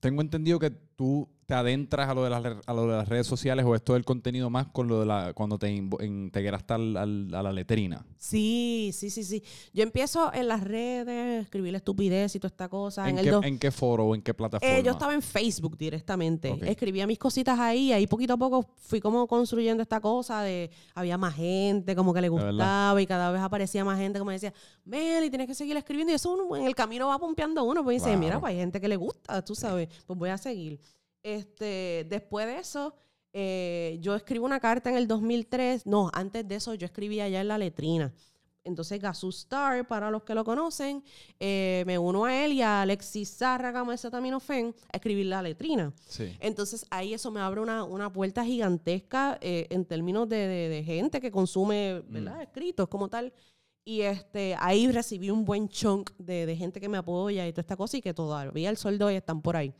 [0.00, 3.26] tengo entendido que tú te adentras a lo de las, a lo de las redes
[3.26, 7.32] sociales o esto del contenido más con lo de la cuando te integraste al- al-
[7.34, 8.04] a la letrina.
[8.18, 9.42] Sí, sí, sí, sí.
[9.72, 13.08] Yo empiezo en las redes, escribir la estupidez y toda esta cosa.
[13.08, 14.76] ¿En, qué, ¿En qué foro o en qué plataforma?
[14.76, 16.48] Eh, yo estaba en Facebook directamente.
[16.68, 17.92] Escribía mis cositas ahí.
[17.92, 22.20] Ahí poquito a poco fui como construyendo esta cosa de había más gente, como que
[22.22, 24.52] le gustaba y cada vez aparecía más gente como decía,
[24.84, 26.10] Meli, tienes que seguir escribiendo.
[26.10, 27.84] Y eso uno, en el camino va pompeando uno.
[27.84, 30.80] Pues dice, mira, pues hay gente que le gusta, tú sabes, pues voy a seguir.
[31.22, 32.94] Este, después de eso,
[33.32, 35.86] eh, yo escribo una carta en el 2003.
[35.86, 38.12] No, antes de eso yo escribía ya en la letrina.
[38.64, 41.04] Entonces, Gazoo Star, para los que lo conocen,
[41.38, 43.84] eh, me uno a él y a Alexis Zárraga,
[44.40, 45.92] Fen, a escribir la letrina.
[46.08, 46.36] Sí.
[46.40, 50.82] Entonces, ahí eso me abre una, una puerta gigantesca eh, en términos de, de- de
[50.82, 52.42] gente que consume, ¿verdad?
[52.42, 53.32] Escritos como tal.
[53.84, 57.60] Y este, ahí recibí un buen chunk de, de gente que me apoya y toda
[57.60, 59.72] esta cosa y que todavía el sueldo y están por ahí.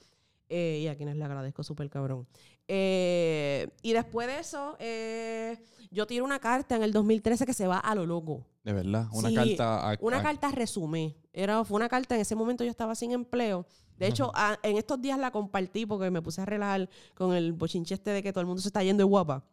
[0.48, 2.26] Eh, y a quienes le agradezco súper cabrón.
[2.68, 5.58] Eh, y después de eso, eh,
[5.90, 8.46] yo tiro una carta en el 2013 que se va a lo loco.
[8.62, 9.06] De verdad.
[9.12, 9.90] Una Sí, carta.
[9.92, 11.14] a- Una a- carta resumen.
[11.32, 13.66] Era, fue una carta, en ese momento yo estaba sin empleo.
[13.98, 17.52] De hecho, a- en estos días la compartí porque me puse a relajar con el
[17.52, 19.44] bochinche este de que todo el mundo se está yendo de guapa.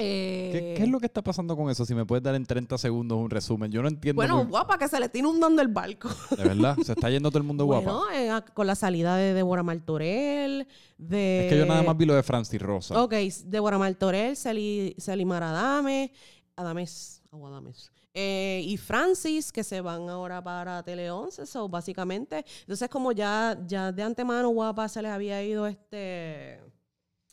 [0.00, 1.84] Eh, ¿Qué, qué es lo que está pasando con eso?
[1.84, 3.70] Si me puedes dar en 30 segundos un resumen.
[3.72, 4.14] Yo no entiendo.
[4.20, 6.08] Bueno, muy- guapa, que se le está inundando el barco.
[6.36, 7.92] de verdad, se está yendo todo el mundo guapa.
[7.92, 11.46] Bueno, eh, a- con la salida de Débora Martorell, de...
[11.46, 13.02] Es que yo nada más vi lo de Francis Rosa.
[13.02, 13.12] Ok,
[13.46, 16.12] Débora Martorell, Celi, Celimar Adame,
[16.54, 17.90] Adames, o Adames.
[18.14, 22.44] eh, y Francis, que se van ahora para Tele 11, so, básicamente.
[22.60, 26.60] Entonces, como ya, ya de antemano, guapa, se les había ido este...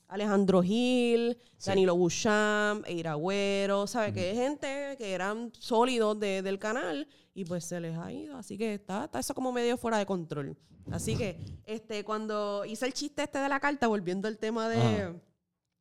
[0.08, 1.70] Alejandro Gil, Sí.
[1.72, 4.14] Danilo Bouchamp, Eira Agüero, ¿sabes?
[4.14, 8.38] Que es gente que eran sólidos de- del canal y pues se les ha ido.
[8.38, 10.56] Así que está, está eso como medio fuera de control.
[10.92, 15.20] Así que este cuando hice el chiste este de la carta, volviendo al tema de,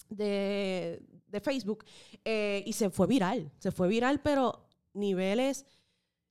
[0.08, 1.84] de, de Facebook,
[2.24, 3.50] eh, y se fue viral.
[3.58, 5.66] Se fue viral, pero niveles...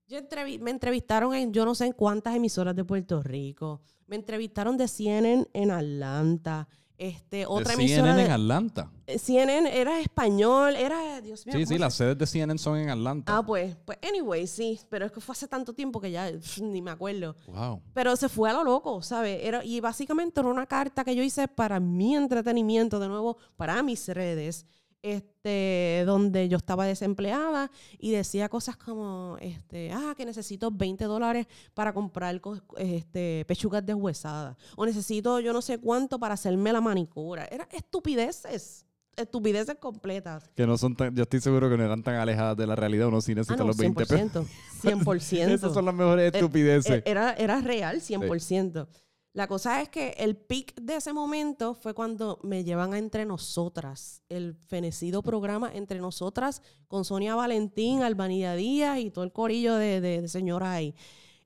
[0.08, 3.82] Yo entrevi- me entrevistaron en yo no sé en cuántas emisoras de Puerto Rico.
[4.08, 6.68] Me entrevistaron de CNN en Atlanta.
[7.04, 8.90] Este, De otra CNN emisora de, en Atlanta.
[9.06, 11.54] CNN era español, era, Dios mío.
[11.54, 13.38] Sí, ¿cómo sí, las sedes de CNN son en Atlanta.
[13.38, 16.62] Ah, pues, pues, anyway, sí, pero es que fue hace tanto tiempo que ya pf,
[16.62, 17.36] ni me acuerdo.
[17.48, 17.82] Wow.
[17.94, 19.42] Pero se fue a lo loco, ¿sabes?
[19.44, 23.84] Era, y básicamente era una carta que yo hice para mi entretenimiento, de nuevo, para
[23.84, 24.66] mis redes,
[25.04, 31.46] este, donde yo estaba desempleada y decía cosas como, este, ah, que necesito 20 dólares
[31.74, 36.82] para comprar co- este, pechugas deshuesadas, o necesito yo no sé cuánto para hacerme la
[36.82, 37.46] manicura.
[37.52, 38.86] Eran estupideces,
[39.16, 40.50] estupideces completas.
[40.56, 43.10] Que no son tan, yo estoy seguro que no eran tan alejadas de la realidad.
[43.10, 44.18] Uno sí Ah, necesita no, los 20 pesos.
[44.32, 44.46] 100%.
[44.82, 45.50] 100%.
[45.54, 46.92] Esas son las mejores Eh, estupideces.
[47.00, 48.88] Eh, Era, era real, 100%.
[49.34, 53.26] La cosa es que el pic de ese momento fue cuando me llevan a Entre
[53.26, 59.76] Nosotras, el fenecido programa Entre Nosotras con Sonia Valentín, Albanía Díaz y todo el corillo
[59.76, 60.96] de, de, de señoras ahí.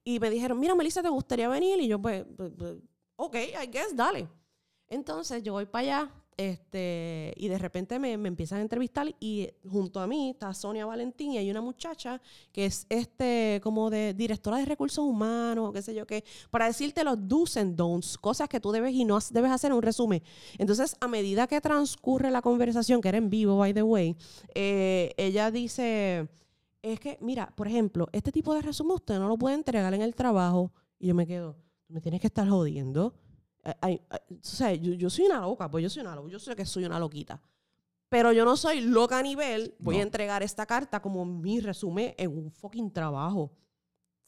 [0.03, 1.79] Y me dijeron, mira, Melissa, ¿te gustaría venir?
[1.79, 2.75] Y yo, pues, pues, pues,
[3.15, 4.27] ok, I guess, dale.
[4.89, 9.49] Entonces yo voy para allá este, y de repente me, me empiezan a entrevistar y
[9.67, 12.21] junto a mí está Sonia Valentín y hay una muchacha
[12.51, 17.03] que es este como de directora de recursos humanos, qué sé yo qué, para decirte
[17.03, 20.21] los do's and don'ts, cosas que tú debes y no debes hacer un resumen.
[20.59, 24.15] Entonces, a medida que transcurre la conversación, que era en vivo, by the way,
[24.53, 26.27] eh, ella dice,
[26.83, 30.01] es que, mira, por ejemplo, este tipo de resumen usted no lo puede entregar en
[30.01, 33.15] el trabajo y yo me quedo, me tienes que estar jodiendo.
[33.81, 36.29] Ay, ay, ay, o sea, yo, yo soy una loca, pues yo soy una loca,
[36.29, 37.41] yo sé que soy una loquita.
[38.09, 39.99] Pero yo no soy loca a nivel, voy No.
[40.01, 43.51] a entregar esta carta como mi resumen en un fucking trabajo.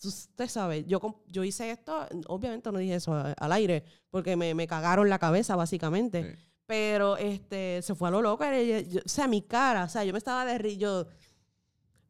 [0.03, 4.67] Usted sabe, yo, yo hice esto, obviamente no dije eso al aire, porque me, me
[4.67, 6.23] cagaron la cabeza, básicamente.
[6.35, 6.39] Sí.
[6.65, 8.43] Pero este, se fue a lo loco.
[8.43, 11.07] o sea, mi cara, o sea, yo me estaba de yo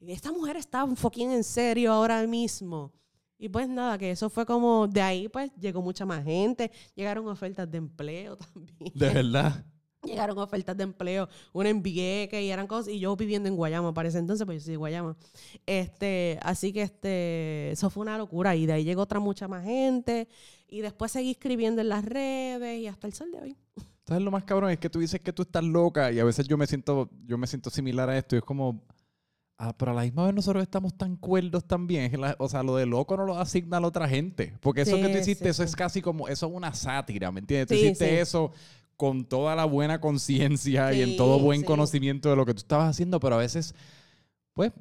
[0.01, 2.91] Esta mujer está un fucking en serio ahora mismo.
[3.41, 7.25] Y pues nada, que eso fue como, de ahí pues llegó mucha más gente, llegaron
[7.29, 8.91] ofertas de empleo también.
[8.93, 9.65] De verdad.
[10.03, 13.93] Llegaron ofertas de empleo, una en Vieques y eran cosas, y yo viviendo en Guayama
[13.93, 15.17] para ese entonces, pues yo soy de Guayama.
[15.65, 18.55] Este, así que este, eso fue una locura.
[18.55, 20.29] Y de ahí llegó otra mucha más gente.
[20.67, 23.57] Y después seguí escribiendo en las redes y hasta el sol de hoy.
[24.07, 24.71] ¿Sabes lo más cabrón?
[24.71, 27.37] Es que tú dices que tú estás loca y a veces yo me siento, yo
[27.37, 28.81] me siento similar a esto y es como,
[29.59, 32.11] ah, pero a la misma vez nosotros estamos tan cuerdos también.
[32.39, 34.57] O sea, lo de loco no lo asigna a la otra gente.
[34.61, 35.69] Porque eso Sí, que tú hiciste, sí, eso sí.
[35.69, 37.67] es casi como, eso es una sátira, ¿me entiendes?
[37.67, 38.51] Tú hiciste eso
[38.97, 42.89] con toda la buena conciencia y en todo buen conocimiento de lo que tú estabas
[42.89, 43.75] haciendo, pero a veces,
[44.53, 44.71] pues,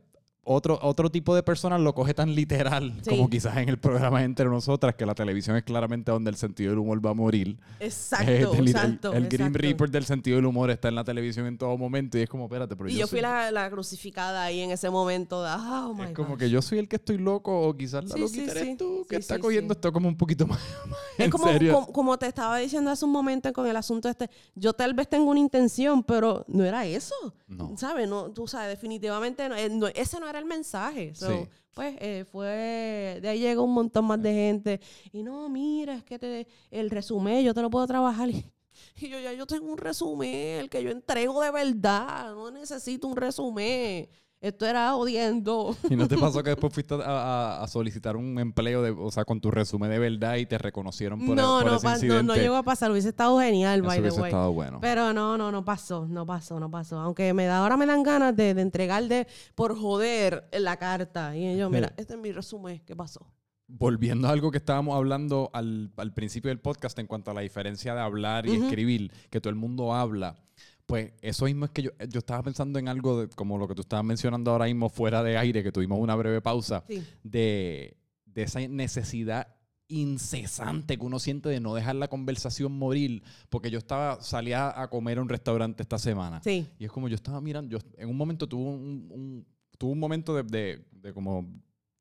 [0.51, 3.11] otro, otro tipo de personas lo coge tan literal, Sí.
[3.11, 6.71] como quizás en el programa Entre Nosotras, que la televisión es claramente donde el sentido
[6.71, 7.59] del humor va a morir.
[7.81, 9.13] Exacto, Eh, el, el- exacto.
[9.13, 9.59] el Green exacto.
[9.59, 12.45] Reaper del sentido del humor está en la televisión en todo momento y es como,
[12.45, 15.43] espérate, pero Y yo, yo fui soy- la, la crucificada ahí en ese momento.
[15.43, 16.39] De, oh my es como gosh.
[16.39, 19.07] que yo soy el que estoy loco o quizás la Sí, loquita sí, eres tú
[19.09, 20.59] que está cogiendo esto como un poquito más,
[20.89, 21.73] más Es en como, serio.
[21.75, 24.31] como, como te estaba diciendo hace un momento con el asunto este.
[24.55, 27.15] Yo tal vez tengo una intención, pero no era eso.
[27.49, 27.75] No.
[27.77, 28.09] ¿Sabes?
[28.09, 31.15] No, tú sabes, definitivamente no, eh, no- ese no era el mensaje.
[31.15, 31.49] So, Sí.
[31.75, 33.21] Pues eh, fue.
[33.23, 34.81] De ahí llegó un montón más de gente.
[35.13, 38.29] Y no, mira, es que te, el resumen yo te lo puedo trabajar.
[38.31, 38.53] Y,
[38.97, 42.35] y yo ya yo tengo un resumen, el que yo entrego de verdad.
[42.35, 44.09] No necesito un resumen.
[44.41, 45.77] Esto era odiando.
[45.91, 49.11] ¿Y no te pasó que después fuiste a, a- a solicitar un empleo, de, o
[49.11, 51.91] sea, con tu resumen de verdad y te reconocieron por, no, por no, ese pa-
[51.91, 52.23] no, incidente?
[52.23, 52.91] no llegó a pasar.
[52.93, 54.31] Hubiese estado genial, Eso by the hubiese way.
[54.31, 54.79] estado bueno.
[54.81, 57.01] Pero no, no, no pasó, no pasó, no pasó.
[57.01, 61.37] Aunque me da, ahora me dan ganas de, de entregar de, por joder la carta.
[61.37, 63.27] Y yo, mira, este es mi resumen, ¿qué pasó?
[63.67, 67.43] Volviendo a algo que estábamos hablando al, al principio del podcast en cuanto a la
[67.43, 70.37] diferencia de hablar y escribir, que todo el mundo habla,
[70.89, 73.75] pues eso mismo es que yo, yo estaba pensando en algo de- como lo que
[73.75, 77.05] tú estabas mencionando ahora mismo fuera de aire, que tuvimos una breve pausa, Sí.
[77.23, 79.49] de, de esa necesidad
[79.87, 84.89] incesante que uno siente de no dejar la conversación morir, porque yo estaba, salía a
[84.89, 86.41] comer a un restaurante esta semana.
[86.43, 86.67] Sí.
[86.79, 89.47] Y es como yo estaba mirando, yo en un momento tuve un, un-
[89.77, 91.47] tuve un momento de, de- de como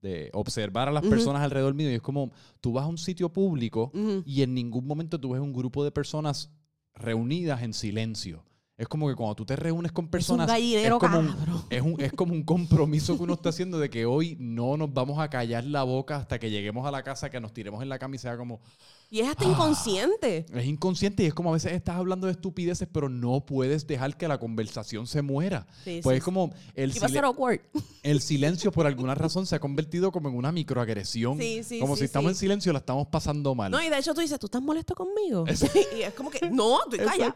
[0.02, 3.30] de observar a las personas alrededor mío y es como tú vas a un sitio
[3.34, 4.24] público Ujú.
[4.26, 6.52] y en ningún momento tú ves un grupo de personas
[6.94, 8.44] reunidas en silencio.
[8.78, 11.36] Es como que cuando tú te reúnes con Es un personas, es como un,
[11.72, 14.94] es, un, es como un compromiso que uno está haciendo de que hoy no nos
[14.94, 17.90] vamos a callar la boca hasta que lleguemos a la casa, que nos tiremos en
[17.90, 18.62] la cama y sea como,
[19.10, 19.52] Y es hasta Ah.
[19.52, 20.46] inconsciente.
[20.54, 24.18] es inconsciente y es como a veces estás hablando de estupideces, pero no puedes dejar
[24.18, 25.66] que la conversación se muera.
[25.86, 27.62] Sí, Pues sí, es como el, silen-
[28.04, 31.38] el silencio por alguna razón se ha convertido como en una microagresión.
[31.40, 33.72] Sí, sí, como si estamos en silencio la estamos pasando mal.
[33.72, 35.46] No, y de hecho tú dices, ¿tú estás molesto conmigo?
[35.98, 37.36] y es como que, no, estoy callada.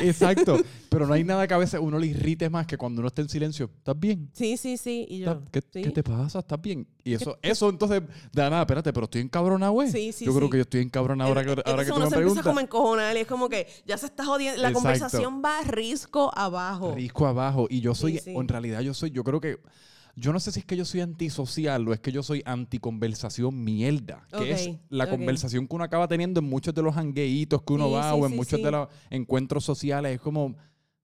[0.00, 0.58] Exacto.
[0.88, 3.22] Pero no hay nada que a veces uno le irrite más que cuando uno está
[3.22, 3.70] en silencio.
[3.78, 4.30] ¿Estás bien?
[4.32, 5.06] Sí, sí, sí.
[5.08, 5.82] Y yo, ¿Estás- ¿Qué, sí.
[5.82, 6.40] qué te pasa?
[6.40, 6.86] ¿Estás bien?
[7.04, 9.90] Y eso, eso entonces, da nada, espérate, pero estoy encabronado, güey.
[9.90, 10.50] Sí, sí, Yo creo sí.
[10.52, 12.54] que yo estoy encabronado ahora que, ahora que tú uno me se empieza como a
[12.54, 12.62] preguntas.
[12.64, 14.60] encojonar y es como que ya se está jodiendo.
[14.60, 14.82] La Exacto.
[14.88, 16.94] conversación va risco abajo.
[16.94, 17.66] Risco abajo.
[17.70, 19.58] Y yo soy, en realidad yo soy, yo creo que,
[20.16, 23.62] yo no sé si es que yo soy antisocial o es que yo soy anticonversación
[23.64, 24.26] mierda.
[24.36, 27.86] Que es la conversación que uno acaba teniendo en muchos de los hangueitos que uno
[27.86, 30.14] Sí, va sí, o en sí, muchos de los encuentros sociales.
[30.16, 30.56] Es como,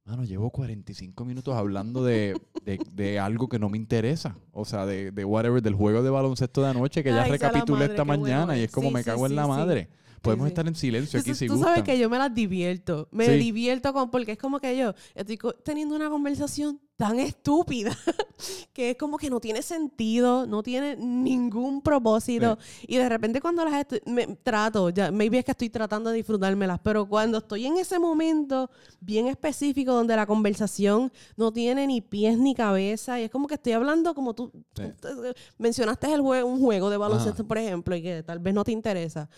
[0.07, 4.37] mano, llevo 45 minutos hablando de, de- de algo que no me interesa.
[4.53, 7.81] O sea, de, de whatever, del juego de baloncesto de anoche que ya Ay, recapitulé
[7.81, 9.89] madre, esta bueno mañana y es como Sí, me sí, cago en la madre.
[10.23, 11.75] Podemos estar en silencio aquí si tú gustan.
[11.75, 13.09] sabes que yo me las divierto.
[13.13, 17.91] Me divierto con, porque es como que yo estoy teniendo una conversación tan estúpida
[18.73, 22.57] que es como que no tiene sentido, no tiene ningún propósito.
[22.87, 26.81] Y de repente cuando las me trato, ya, maybe es que estoy tratando de disfrutármelas,
[26.83, 32.39] pero cuando estoy en ese momento bien específico donde la conversación no tiene ni pies
[32.39, 34.83] ni cabeza y es como que estoy hablando como tú, Sí.
[35.01, 35.23] tú- tú-
[35.59, 38.73] mencionaste el juego, un juego de baloncesto, por ejemplo, y que tal vez no te
[38.73, 39.29] interesa.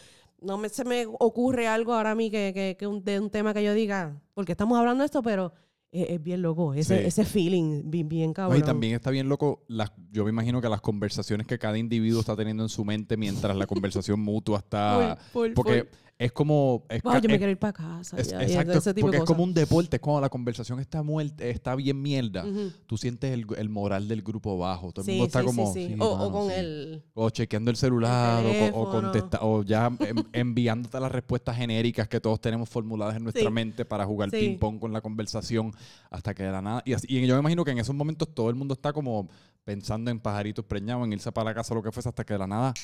[0.40, 3.28] No me, se me ocurre algo ahora a mí que, que, que un, de un
[3.30, 5.52] tema que yo diga, porque estamos hablando de esto, pero
[5.92, 7.06] es, es bien loco, ese, Sí.
[7.06, 8.58] ese feeling, bien, bien No, cabrón.
[8.58, 12.20] y también está bien loco, las, yo me imagino que las conversaciones que cada individuo
[12.20, 15.16] está teniendo en su mente mientras la conversación mutua está...
[15.32, 15.88] Full, full, porque.
[16.18, 16.84] Es como...
[16.88, 18.16] Es, Wow, yo me es- quiero ir para casa.
[18.18, 20.28] es- ya, y exacto, ese tipo porque de es como un deporte, es cuando la
[20.28, 22.44] conversación está muerta, está bien mierda.
[22.86, 24.90] Tú sientes el, el moral del grupo bajo.
[24.92, 25.72] Todo el Sí, mundo está sí, como...
[25.72, 25.86] sí.
[25.88, 26.54] "Sí, O, con sí".
[26.56, 27.02] el...
[27.14, 28.90] O chequeando el celular, o o, teléfono.
[28.90, 33.84] contesta- o ya em- enviándote las respuestas genéricas que todos tenemos formuladas en nuestra mente
[33.84, 35.72] para jugar ping-pong con la conversación
[36.10, 36.82] hasta que de la nada.
[36.84, 39.28] Y, así- y yo me imagino que en esos momentos todo el mundo está como
[39.64, 42.32] pensando en pajaritos preñados, en irse para la casa o lo que fuese, hasta que
[42.32, 42.74] de la nada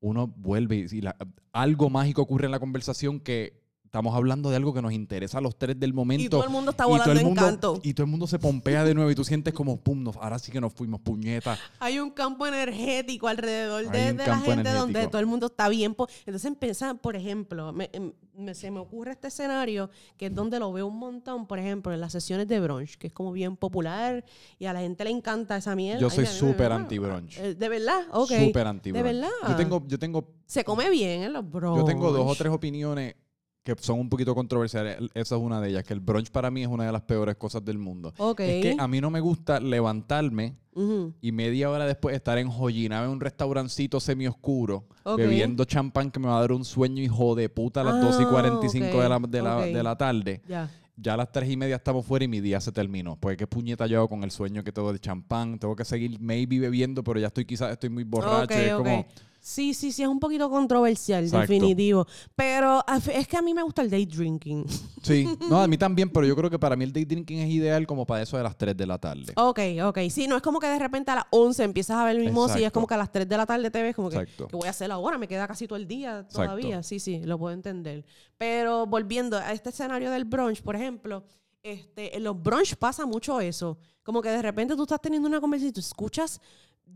[0.00, 1.16] uno vuelve y, la-
[1.52, 5.40] algo mágico ocurre en la conversación que estamos hablando de algo que nos interesa a
[5.40, 6.22] los tres del momento.
[6.24, 7.80] Y todo el mundo está volando en mundo, canto.
[7.82, 10.38] Y todo el mundo se pompea de nuevo y tú sientes como, pum, nos- ahora
[10.38, 11.58] sí que nos fuimos, puñeta.
[11.80, 15.96] Hay un campo energético alrededor de, la gente donde todo el mundo está bien.
[16.24, 20.58] Entonces empieza, por ejemplo, me- em- me- se me ocurre este escenario que es donde
[20.58, 23.56] lo veo un montón, por ejemplo, en las sesiones de brunch, que es como bien
[23.56, 24.24] popular
[24.58, 26.00] y a la gente le encanta esa mierda.
[26.00, 27.38] Yo Ay, soy súper anti-brunch.
[27.38, 28.00] eh, ¿De verdad?
[28.12, 28.30] Ok.
[28.46, 29.28] Súper anti ¿De verdad?
[29.48, 31.78] Yo tengo, yo tengo Se come bien en los brunch.
[31.78, 33.14] Yo tengo dos o tres opiniones
[33.62, 34.96] que son un poquito controversiales.
[35.14, 37.36] Esa es una de ellas, que el brunch para mí es una de las peores
[37.36, 38.12] cosas del mundo.
[38.38, 41.12] Es que a mí no me gusta levantarme Ujú.
[41.20, 45.18] y media hora después estar enjollinado en un restaurancito semi-oscuro, Ok.
[45.18, 48.00] bebiendo champán que me va a dar un sueño hijo de puta a las Ah,
[48.00, 50.40] 2 y 45 de, la, de, la, de la tarde.
[50.48, 50.70] Ya.
[50.96, 53.16] Ya a las 3 y media estamos fuera y mi día se terminó.
[53.16, 55.58] Pues qué puñeta yo con el sueño que tengo del champán.
[55.58, 58.52] Tengo que seguir maybe bebiendo, pero ya estoy quizás estoy muy borracho.
[58.54, 59.06] Es como...
[59.50, 61.52] Sí, sí, sí, es un poquito controversial, Exacto.
[61.52, 62.06] definitivo.
[62.36, 64.64] Pero es que a mí me gusta el day drinking.
[65.02, 67.50] Sí, no, a mí también, pero yo creo que para mí el day drinking es
[67.50, 69.32] ideal como para eso de las 3 de la tarde.
[69.34, 69.98] Ok, ok.
[70.10, 72.58] Sí, no es como que de repente a las 11 empiezas a ver el mimoso
[72.58, 74.48] y es como que a las 3 de la tarde te ves como que, Exacto.
[74.48, 75.16] ¿qué voy a hacer ahora?
[75.16, 76.76] Me queda casi todo el día todavía.
[76.76, 76.88] Exacto.
[76.88, 78.04] Sí, sí, lo puedo entender.
[78.36, 81.24] Pero volviendo a este escenario del brunch, por ejemplo,
[81.62, 83.78] este, en los brunch pasa mucho eso.
[84.02, 86.40] Como que de repente tú estás teniendo una conversación y tú escuchas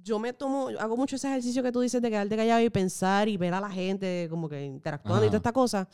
[0.04, 3.28] yo me tomo, hago mucho ese ejercicio que tú dices de quedarte callado y pensar
[3.28, 5.30] y ver a la gente como que interactuando y Ajá.
[5.30, 5.88] toda esta cosa.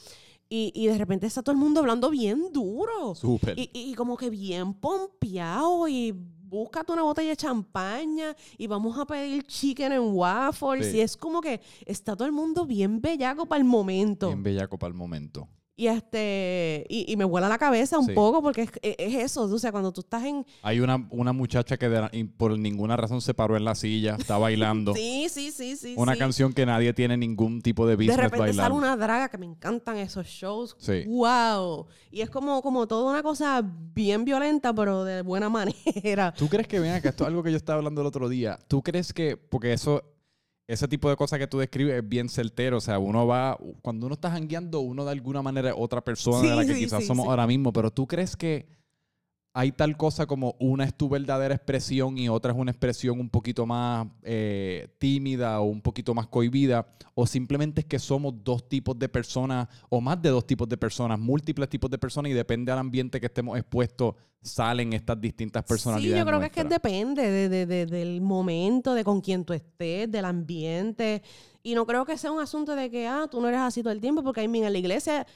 [0.48, 3.14] Y, y de repente está todo el mundo hablando bien duro.
[3.14, 3.56] Súper.
[3.56, 9.06] Y, y como que bien pompeado y búscate una botella de champaña y vamos a
[9.06, 10.90] pedir chicken en waffles.
[10.90, 10.96] Sí.
[10.96, 14.26] Y es como que está todo el mundo bien bellaco para el momento.
[14.26, 15.48] Bien bellaco para el momento.
[15.80, 18.12] Y este y, y me vuela la cabeza un Sí.
[18.12, 19.44] poco porque es, es- es eso.
[19.44, 20.44] O sea, cuando tú estás en...
[20.62, 24.36] Hay una, una muchacha que de por ninguna razón se paró en la silla, está
[24.36, 24.92] bailando.
[25.00, 25.94] Sí, sí, sí, sí.
[25.96, 26.18] una sí.
[26.18, 28.62] canción que nadie tiene ningún tipo de De business repente bailando.
[28.62, 30.76] sale una draga que me encantan esos shows.
[30.78, 31.04] Sí.
[31.06, 31.86] ¡Wow!
[32.10, 36.34] Y es como, como toda una cosa bien violenta, pero de buena manera.
[36.36, 38.58] ¿Tú crees que, ven acá, esto es algo que yo estaba hablando el otro día,
[38.68, 40.02] ¿tú crees que, porque eso,
[40.72, 42.76] ese tipo de cosas que tú describes es bien certero.
[42.76, 46.40] O sea, uno va, cuando uno está jangueando, uno de alguna manera es otra persona
[46.42, 47.72] de Sí, la que sí, quizás sí, somos ahora mismo.
[47.72, 48.68] Pero tú crees que
[49.52, 53.28] hay tal cosa como una es tu verdadera expresión y otra es una expresión un
[53.28, 58.68] poquito más eh, tímida o un poquito más cohibida, o simplemente es que somos dos
[58.68, 62.34] tipos de personas o más de dos tipos de personas, múltiples tipos de personas y
[62.34, 66.14] depende del ambiente que estemos expuestos, salen estas distintas personalidades.
[66.14, 69.44] Sí, yo creo que es que depende de, de- de- del momento, de con quién
[69.44, 71.22] tú estés, del ambiente.
[71.62, 73.92] Y no creo que sea un asunto de que, ah, tú no eres así todo
[73.92, 75.26] el tiempo, porque I mean, en la iglesia,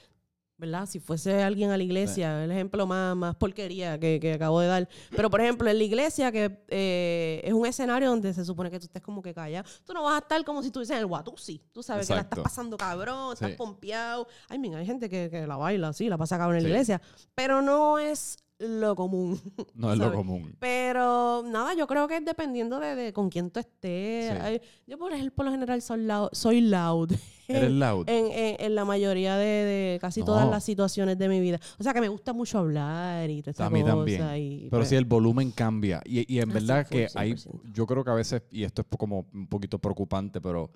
[0.56, 0.86] ¿verdad?
[0.86, 4.68] Si fuese alguien a la iglesia, el ejemplo más, más porquería que, que acabo de
[4.68, 4.88] dar.
[5.10, 8.78] Pero, por ejemplo, en la iglesia, que eh, es un escenario donde se supone que
[8.78, 11.06] tú estés como que callado, tú no vas a estar como si estuvieses en el
[11.06, 11.60] Watusi.
[11.72, 13.56] Tú sabes que la estás pasando cabrón, estás Sí.
[13.56, 14.26] pompeado.
[14.52, 16.68] I mean, hay gente que, que la baila así, la pasa cabrón en Sí.
[16.68, 17.02] la iglesia.
[17.34, 19.40] Pero no es lo común.
[19.74, 20.54] No es lo común.
[20.60, 24.32] Pero nada, yo creo que es dependiendo de, de con quién tú estés.
[24.32, 24.38] Sí.
[24.40, 26.28] Ay, Yo, por ejemplo, por lo general soy loud.
[26.32, 27.10] Soy loud.
[27.48, 28.08] Eres loud.
[28.08, 30.26] En, en- en la mayoría de, de casi No.
[30.26, 31.58] todas las situaciones de mi vida.
[31.78, 34.22] O sea, que me gusta mucho hablar y toda A mí cosa también.
[34.36, 36.00] y, Pero pues, sí, el volumen cambia.
[36.04, 37.60] Y, y en Ah, verdad sí, que hay, 100%.
[37.74, 40.70] yo creo que a veces, y esto es como un poquito preocupante, pero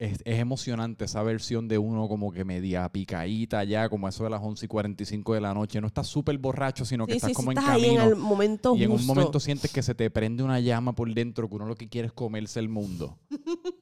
[0.00, 4.30] es, es emocionante esa versión de uno como que media picadita ya, como eso de
[4.30, 5.78] las 11 y 45 de la noche.
[5.78, 8.02] No estás súper borracho, sino que sí, estás sí, sí, como en estás ahí camino.
[8.04, 11.12] en el momento y en un momento sientes que se te prende una llama por
[11.12, 13.18] dentro, que uno lo que quiere es comerse el mundo.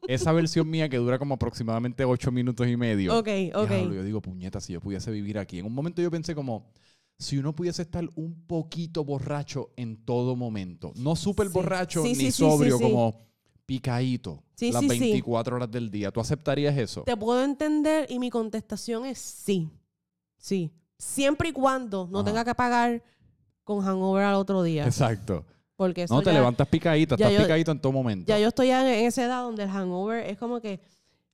[0.08, 3.16] Esa versión mía que dura como aproximadamente 8 minutos y medio.
[3.16, 3.68] Ok, ok.
[3.68, 5.60] Diablo, yo digo, puñeta, si yo pudiese vivir aquí.
[5.60, 6.72] En un momento yo pensé como,
[7.16, 10.92] si uno pudiese estar un poquito borracho en todo momento.
[10.96, 12.82] No súper borracho Sí, ni sí, sobrio, sí.
[12.82, 13.27] como
[13.68, 14.42] picadito.
[14.54, 14.98] Sí, las sí, sí.
[14.98, 16.10] 24 horas del día.
[16.10, 17.02] ¿Tú aceptarías eso?
[17.02, 19.68] Te puedo entender y mi contestación es sí.
[20.38, 20.72] Sí.
[20.96, 22.24] Siempre y cuando no Ajá.
[22.28, 23.02] tenga que pagar
[23.64, 24.86] con hangover al otro día.
[24.86, 25.44] Exacto.
[25.76, 28.26] Porque eso No, te ya- levantas picadito, estás yo- picadito en todo momento.
[28.26, 30.80] Ya yo estoy en, en esa edad donde el hangover es como que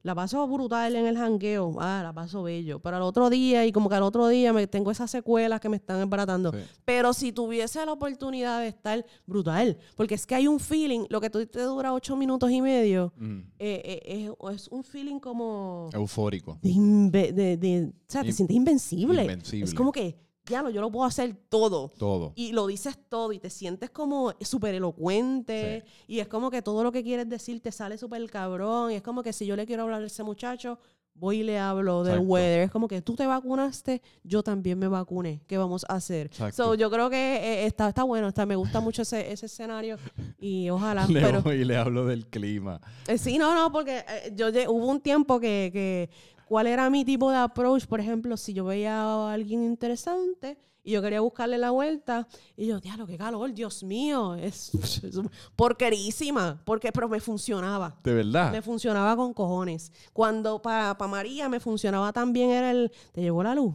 [0.05, 1.74] la paso brutal en el hangueo.
[1.80, 2.78] Ah, la paso bello.
[2.78, 5.68] Pero al otro día, y como que al otro día me tengo esas secuelas que
[5.70, 6.52] me están embaratando.
[6.52, 6.59] Sí.
[6.84, 11.20] Pero si tuviese la oportunidad de estar brutal, porque es que hay un feeling, lo
[11.20, 15.18] que tú te dura ocho minutos y medio, Mm, eh, eh, es, es un feeling
[15.18, 16.59] como Eufórico.
[16.62, 19.22] de, de- de- o sea, te sientes invencible.
[19.22, 19.64] invencible.
[19.64, 20.16] Es como que,
[20.47, 22.32] ya lo, yo lo puedo hacer todo Todo.
[22.36, 26.82] y lo dices todo y te sientes como súper elocuente y es como que todo
[26.82, 29.66] lo que quieres decir te sale súper cabrón y es como que si yo le
[29.66, 30.78] quiero hablar a ese muchacho,
[31.16, 32.32] voy y le hablo del Exacto.
[32.32, 32.61] weather.
[32.62, 35.40] Es como que tú te vacunaste, yo también me vacuné.
[35.47, 36.26] ¿Qué vamos a hacer?
[36.26, 36.57] Exacto.
[36.64, 39.97] So, yo creo que eh, está, está bueno, está, me gusta mucho ese, ese escenario
[40.40, 41.07] y ojalá.
[41.09, 42.80] Le pero, y le hablo del clima.
[43.07, 46.11] eh, sí, no, no, porque eh, yo hubo un tiempo que, que
[46.47, 50.92] cuál era mi tipo de approach, por ejemplo, si yo veía a alguien interesante y
[50.92, 55.20] yo quería buscarle la vuelta y yo, diablo, qué calor, Dios mío, es, es
[55.57, 57.99] porquerísima, porque pero me funcionaba.
[58.05, 58.53] De verdad.
[58.53, 59.90] Me funcionaba con cojones.
[60.12, 63.74] Cuando para María me funcionaba también era el, ¿te llegó la luz?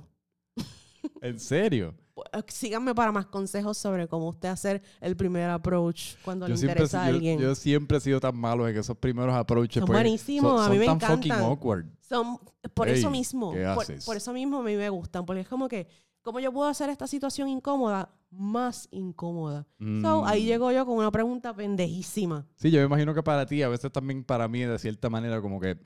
[1.21, 1.95] ¿En serio?
[2.33, 6.57] Eh, Síganme para más consejos sobre cómo usted hacer el primer approach cuando Yo le
[6.57, 7.39] siempre, interesa a yo- alguien.
[7.39, 9.81] yo siempre he sido tan malo en esos primeros approaches.
[9.81, 11.51] Son pues, buenísimos, son- a mí son me tan fucking encantan.
[11.51, 11.85] awkward.
[12.01, 12.39] Son,
[12.73, 14.05] por eso mismo, ¿qué por, haces?
[14.05, 15.87] por eso mismo a mí me gustan, porque es como que,
[16.21, 19.65] ¿cómo yo puedo hacer esta situación incómoda más incómoda?
[20.01, 20.45] So, ahí Mm.
[20.45, 22.45] llego yo con una pregunta pendejísima.
[22.55, 25.41] Sí, yo me imagino que para ti, a veces también para mí, de cierta manera,
[25.41, 25.77] como que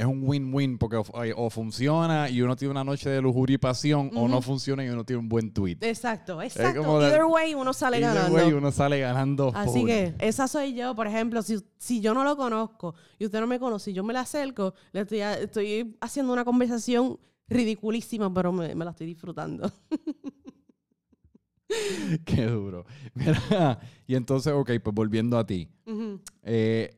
[0.00, 1.04] es un win-win, porque o,
[1.36, 4.88] o funciona y uno tiene una noche de lujuria y pasión, o no funciona y
[4.88, 5.76] uno tiene un buen tweet.
[5.82, 7.02] Exacto, exacto.
[7.02, 8.36] Either way, uno sale Either ganando.
[8.36, 9.52] way, uno sale ganando.
[9.54, 13.40] Así que esa soy yo, por ejemplo, si, si yo no lo conozco y usted
[13.40, 18.32] no me conoce y yo me la acerco, le estoy, estoy haciendo una conversación ridiculísima,
[18.32, 19.70] pero me, me la estoy disfrutando.
[22.24, 22.84] Qué duro.
[23.14, 25.68] Mira, y entonces, ok, pues volviendo a ti.
[26.42, 26.96] Eh,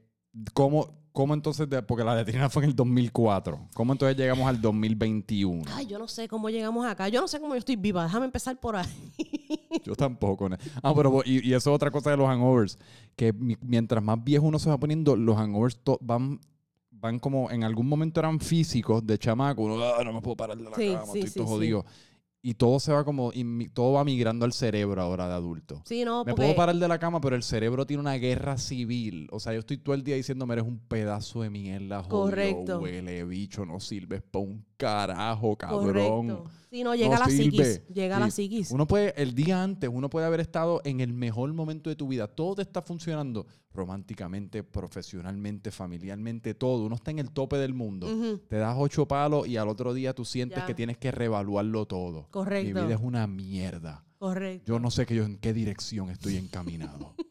[0.55, 4.61] ¿cómo, ¿Cómo entonces, de- porque la letrina fue en el 2004, ¿cómo entonces llegamos al
[4.61, 5.65] 2021?
[5.75, 7.09] Ay, yo no sé cómo llegamos acá.
[7.09, 8.05] Yo no sé cómo yo estoy viva.
[8.05, 8.87] Déjame empezar por ahí.
[9.85, 10.49] Yo tampoco.
[10.49, 12.79] ne- Ah, pero y, y eso es otra cosa de los hangovers,
[13.17, 16.41] que mi- mientras más viejo uno se va poniendo, los hangovers van
[16.91, 20.57] van como en algún momento eran físicos de chamaco, uno "Ah, no me puedo parar
[20.57, 21.53] de la Sí, cama, sí, estoy sí, todo sí.
[21.55, 21.85] jodido.
[22.45, 23.31] Y todo se va como
[23.73, 25.81] todo va migrando al cerebro ahora de adulto.
[25.85, 26.43] Sí, no, Me porque...
[26.43, 29.29] puedo parar de la cama, pero el cerebro tiene una guerra civil.
[29.31, 32.79] O sea, yo estoy todo el día diciéndome, eres un pedazo de mierda, jodido, Correcto.
[32.81, 36.27] huele, bicho, no sirves para un carajo, cabrón.
[36.27, 36.45] Correcto.
[36.71, 37.67] Sí, no, llega No la psiquis.
[37.67, 37.85] sirve.
[37.93, 38.45] Llega la Sí.
[38.45, 38.71] psiquis.
[38.71, 42.09] Uno puede, el día antes, uno puede haber estado en el mejor momento de tu
[42.09, 42.27] vida.
[42.29, 46.85] Todo te está funcionando románticamente, profesionalmente, familiarmente, todo.
[46.87, 48.39] Uno está en el tope del mundo.
[48.49, 50.67] Te das ocho palos y al otro día tú sientes Ya.
[50.67, 52.29] que tienes que reevaluarlo todo.
[52.31, 52.67] Correcto.
[52.81, 54.05] Mi vida es una mierda.
[54.19, 54.65] Correcto.
[54.73, 57.15] Yo no sé que yo en qué dirección estoy encaminado.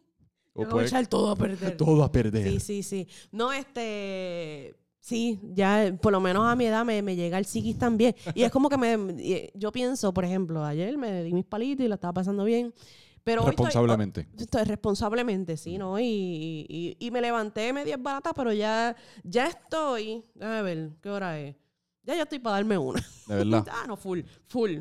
[0.53, 1.77] O voy a echar todo a perder.
[1.77, 2.45] todo a perder.
[2.51, 3.07] Sí, sí, sí.
[3.31, 4.75] No, este.
[5.01, 8.15] Sí, ya eh, por lo menos a mi edad me, me llega el psiquis también.
[8.35, 8.93] Y es como que me.
[9.19, 12.71] y, Yo pienso, por ejemplo, ayer me di mis palitos y la estaba pasando bien.
[13.23, 14.27] Pero estoy- Responsablemente.
[14.37, 15.99] Estoy responsablemente, sí, ¿no?
[15.99, 16.05] Y,
[16.69, 20.23] y, y me levanté media barata, pero ya, ya estoy.
[20.35, 21.55] Déjame ver, ¿qué hora es?
[22.03, 22.99] Ya yo estoy para darme una.
[23.27, 23.67] De verdad.
[23.71, 24.77] ah, no, full, full.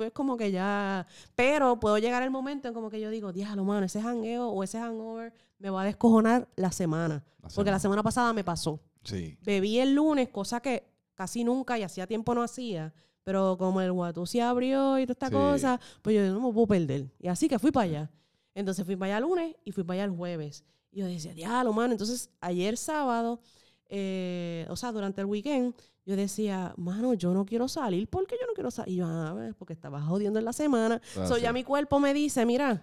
[0.00, 1.06] Es como que ya.
[1.34, 4.62] Pero puedo llegar el momento en como que yo digo, diablo, mano, ese jangueo o
[4.62, 7.22] ese hangover me va a descojonar la semana.
[7.42, 8.80] La Porque la semana pasada me pasó.
[9.08, 9.36] Sí.
[9.42, 12.92] Bebí el lunes, cosa que casi nunca y hacía tiempo no hacía.
[13.24, 15.34] Pero como el guatú se abrió y toda esta Sí.
[15.34, 17.10] cosa, pues yo no me puedo perder.
[17.20, 18.10] Y así que fui para allá.
[18.54, 20.64] Entonces fui para allá el lunes y fui para allá el jueves.
[20.90, 21.92] Y yo decía, diablo, mano.
[21.92, 23.40] Entonces ayer sábado,
[23.88, 25.74] eh, o sea, durante el weekend,
[26.06, 28.08] yo decía, mano, yo no quiero salir.
[28.08, 28.94] ¿Por qué yo no quiero salir?
[28.94, 31.00] Y yo, a ver, porque estaba jodiendo en la semana.
[31.16, 31.42] Ah, so, sí.
[31.42, 32.82] ya mi cuerpo me dice, mira,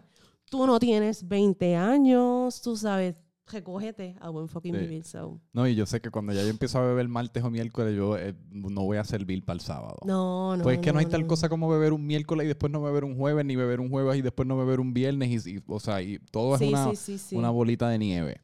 [0.49, 3.15] tú no tienes 20 años, tú sabes,
[3.47, 4.79] recógete a buen fucking Sí.
[4.81, 5.03] vivir.
[5.03, 5.39] So.
[5.53, 8.17] No, y yo sé que cuando ya yo empiezo a beber martes o miércoles, yo
[8.17, 9.97] eh, no voy a servir para el sábado.
[10.05, 10.63] No, no.
[10.63, 13.03] Pues es que no, hay tal cosa como beber un miércoles y después no beber
[13.03, 15.45] un jueves, ni beber un jueves y después no beber un viernes.
[15.45, 18.41] Y, y- o sea, y todo es una, sí, una bolita de nieve.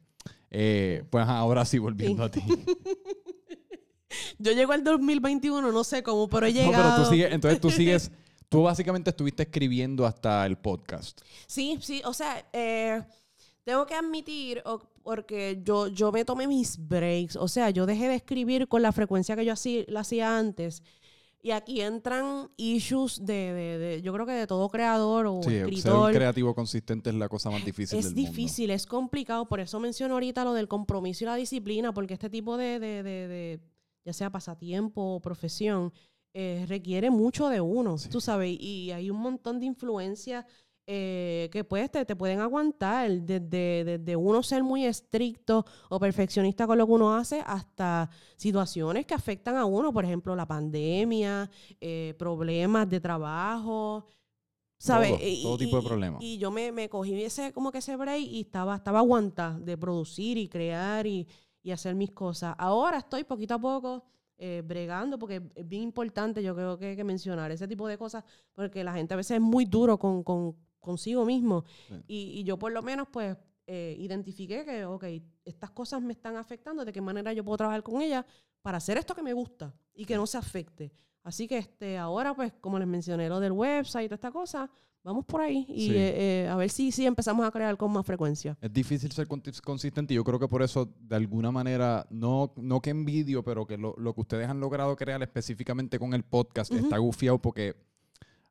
[0.50, 2.42] Eh, pues ahora sí, volviendo a ti.
[4.38, 7.70] Yo llego al 2021, no sé cómo, pero he No, pero tú sigues, entonces tú
[7.70, 8.10] sigues,
[8.48, 11.20] tú básicamente estuviste escribiendo hasta el podcast.
[11.46, 13.02] Sí, sí, o sea, eh,
[13.64, 18.08] tengo que admitir, o- porque yo, yo me tomé mis breaks, o sea, yo dejé
[18.08, 20.82] de escribir con la frecuencia que yo hacía, la hacía antes.
[21.44, 25.50] Y aquí entran issues de, de- de- yo creo que de todo creador o Sí,
[25.50, 26.10] ser escritor.
[26.10, 28.30] un creativo consistente es la cosa más difícil es del mundo.
[28.30, 29.48] difícil, es complicado.
[29.48, 33.02] Por eso menciono ahorita lo del compromiso y la disciplina, porque este tipo de, de-
[33.02, 33.60] de- de,
[34.04, 35.92] ya sea pasatiempo o profesión,
[36.32, 38.08] eh, requiere mucho de uno, Sí.
[38.08, 40.44] tú sabes, y hay un montón de influencias
[40.94, 46.66] eh, que pues te, te pueden aguantar, desde, desde uno ser muy estricto o perfeccionista
[46.66, 51.48] con lo que uno hace, hasta situaciones que afectan a uno, por ejemplo, la pandemia,
[51.80, 54.04] eh, problemas de trabajo,
[54.78, 55.10] ¿sabes?
[55.12, 56.22] Todo, Y- todo y- tipo de problemas.
[56.22, 59.78] Y yo me, me cogí ese, como que ese break y estaba, estaba aguantada de
[59.78, 61.26] producir y crear y,
[61.62, 62.54] y hacer mis cosas.
[62.58, 64.04] Ahora estoy poquito a poco
[64.36, 67.96] eh, bregando porque es bien importante, yo creo que hay que mencionar ese tipo de
[67.96, 71.64] cosas porque la gente a veces es muy duro con, con- consigo mismo.
[71.88, 71.94] Sí.
[72.06, 73.34] Y, y yo por lo menos pues
[73.66, 75.04] eh, identifiqué que, ok,
[75.46, 78.26] estas cosas me están afectando, de qué manera yo puedo trabajar con ellas
[78.60, 80.92] para hacer esto que me gusta y que no se afecte.
[81.22, 84.68] Así que este ahora, pues, como les mencioné, lo del website y toda esta cosa,
[85.04, 85.94] vamos por ahí y Sí.
[85.96, 88.56] eh, eh, a ver si, si empezamos a crear con más frecuencia.
[88.60, 92.80] Es difícil ser consistente y yo creo que por eso, de alguna manera, no, no
[92.80, 96.72] que envidio, pero que lo, lo que ustedes han logrado crear específicamente con el podcast
[96.72, 97.76] está gufiado porque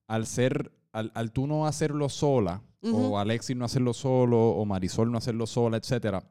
[0.08, 5.12] al ser, al, al tú no hacerlo sola, o Alexis no hacerlo solo, o Marisol
[5.12, 6.24] no hacerlo sola, etcétera,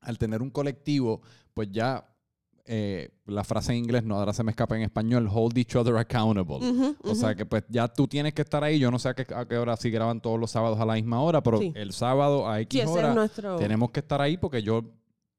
[0.00, 1.22] al tener un colectivo,
[1.54, 2.06] pues ya
[2.64, 5.96] eh, la frase en inglés, no, ahora se me escapa en español, hold each other
[5.96, 6.58] accountable.
[6.58, 8.78] Ujú, O sea que pues ya tú tienes que estar ahí.
[8.78, 10.94] Yo no sé a qué, a qué hora si graban todos los sábados a la
[10.94, 11.72] misma hora, pero Sí.
[11.74, 13.56] el sábado a X hora es nuestro...
[13.56, 14.84] tenemos que estar ahí porque yo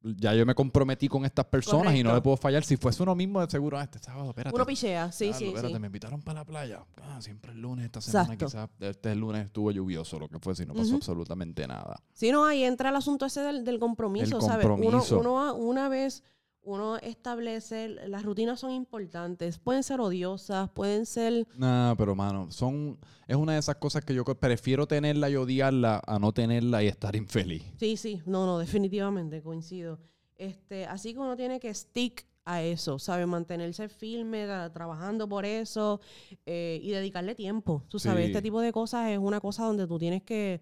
[0.04, 2.64] ya yo me comprometí con estas personas y no le puedo fallar.
[2.64, 4.56] Si fuese uno mismo, de seguro, ah, este sábado, espérate.
[4.56, 5.80] Uno pichea, sí, sí, espérate, sí.
[5.80, 6.84] me invitaron para la playa.
[7.02, 8.70] Ah, siempre el lunes, esta semana quizás.
[8.80, 12.02] Este lunes estuvo lluvioso, lo que fue, si no pasó absolutamente nada.
[12.14, 14.66] Sí, no, ahí entra el asunto ese del, del compromiso, El ¿sabes?
[14.66, 15.20] Uno, compromiso.
[15.20, 16.24] uno, una vez
[16.66, 21.46] uno establece, las rutinas son importantes, pueden ser odiosas, pueden ser...
[21.58, 22.98] Nah, pero mano, son,
[23.28, 26.88] es una de esas cosas que yo prefiero tenerla y odiarla a no tenerla y
[26.88, 27.64] estar infeliz.
[27.78, 30.00] Sí, sí, no, no, definitivamente, coincido.
[30.38, 33.26] Este, así que uno tiene que stick a eso, ¿sabes?
[33.28, 36.02] Mantenerse firme, tra- trabajando por eso
[36.46, 37.84] eh, y dedicarle tiempo.
[37.88, 38.32] Tú sabes, Sí.
[38.32, 40.62] este tipo de cosas es una cosa donde tú tienes que,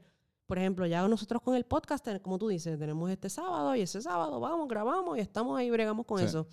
[0.51, 4.01] por ejemplo, ya nosotros con el podcast, como tú dices, tenemos este sábado y ese
[4.01, 6.25] sábado vamos, grabamos y estamos ahí, bregamos con Sí.
[6.25, 6.45] eso.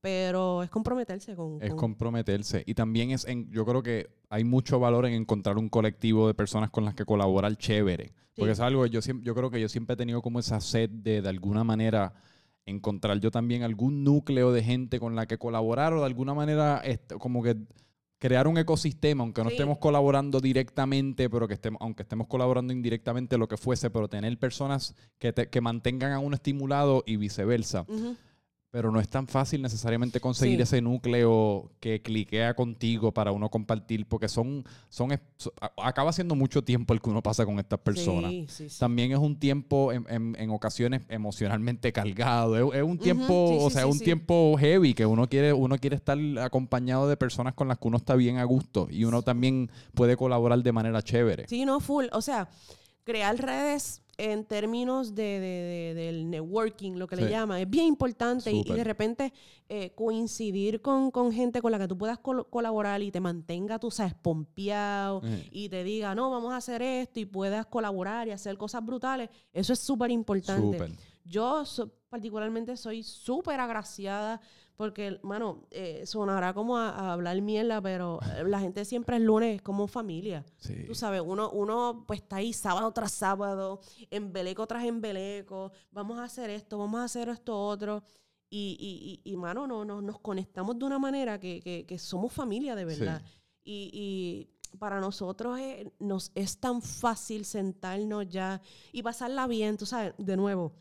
[0.00, 1.62] Pero es comprometerse con...
[1.62, 2.64] Es con- comprometerse.
[2.66, 6.34] Y también es, en, yo creo que hay mucho valor en encontrar un colectivo de
[6.34, 8.12] personas con las que colaborar chévere.
[8.34, 10.60] Porque es algo que yo, siempre, yo creo que yo siempre he tenido como esa
[10.60, 12.12] sed de, de alguna manera,
[12.66, 16.82] encontrar yo también algún núcleo de gente con la que colaborar o de alguna manera
[17.20, 17.56] como que
[18.18, 19.56] crear un ecosistema, aunque no Sí.
[19.56, 24.38] estemos colaborando directamente, pero que estemos, aunque estemos colaborando indirectamente, lo que fuese, pero tener
[24.38, 27.86] personas que, te- que mantengan a uno estimulado y viceversa.
[28.74, 30.62] Pero no es tan fácil necesariamente conseguir Sí.
[30.62, 36.34] ese núcleo que cliquea contigo para uno compartir, porque son, son, es- so- acaba siendo
[36.34, 38.32] mucho tiempo el que uno pasa con estas personas.
[38.32, 38.80] Sí, sí, sí.
[38.80, 42.72] También es un tiempo en, en- en ocasiones emocionalmente cargado.
[42.72, 45.94] Es, es un tiempo, o sea, sí, un tiempo heavy que uno quiere, uno quiere
[45.94, 49.70] estar acompañado de personas con las que uno está bien a gusto y uno también
[49.94, 51.46] puede colaborar de manera chévere.
[51.46, 52.06] Sí, no, full.
[52.10, 52.48] O sea,
[53.04, 57.22] crear redes en términos de, de- de- del networking, lo que Sí.
[57.24, 59.32] le llaman, es bien importante y- de repente
[59.68, 63.78] eh, coincidir con, con gente con la que tú puedas col- colaborar y te mantenga,
[63.78, 65.48] tú sabes, pompeado Eh.
[65.50, 69.30] y te diga, no, vamos a hacer esto y puedas colaborar y hacer cosas brutales,
[69.52, 70.92] eso es súper importante.
[71.24, 74.40] Yo so- particularmente soy súper agraciada
[74.76, 79.24] porque, mano, eh, sonará como a, a hablar mierda, pero eh, la gente siempre el
[79.24, 80.44] lunes es como familia.
[80.58, 80.84] Sí.
[80.86, 86.24] Tú sabes, uno, uno pues está ahí sábado tras sábado, embeleco tras embeleco, vamos a
[86.24, 88.02] hacer esto, vamos a hacer esto otro.
[88.50, 91.98] Y, y, y, y, mano, no, no- nos conectamos de una manera que, que- que
[91.98, 93.00] somos familia de Sí.
[93.00, 93.22] verdad.
[93.64, 98.60] Y, y para nosotros es, nos es tan fácil sentarnos ya
[98.92, 100.72] y pasarla bien, tú sabes, de nuevo,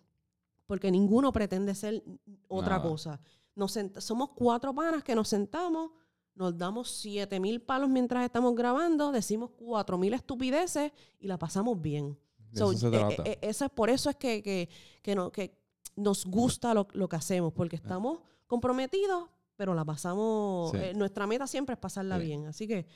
[0.66, 2.04] porque ninguno pretende ser
[2.48, 2.90] otra Nada.
[2.90, 3.22] cosa.
[3.56, 5.92] Nos somos cuatro panas que nos sentamos,
[6.36, 11.80] nos damos siete mil palos mientras estamos grabando, decimos cuatro mil estupideces y la pasamos
[11.80, 12.18] bien.
[12.52, 13.14] De eso se eh, trata.
[13.24, 14.70] eh, eh, eso es por eso es que, que,
[15.02, 15.56] que, no- que
[15.96, 20.72] nos gusta lo, lo que hacemos, porque estamos comprometidos, pero la pasamos.
[20.72, 20.78] Sí.
[20.78, 22.26] eh, nuestra meta siempre es pasarla Sí.
[22.26, 22.46] bien.
[22.48, 22.88] Así que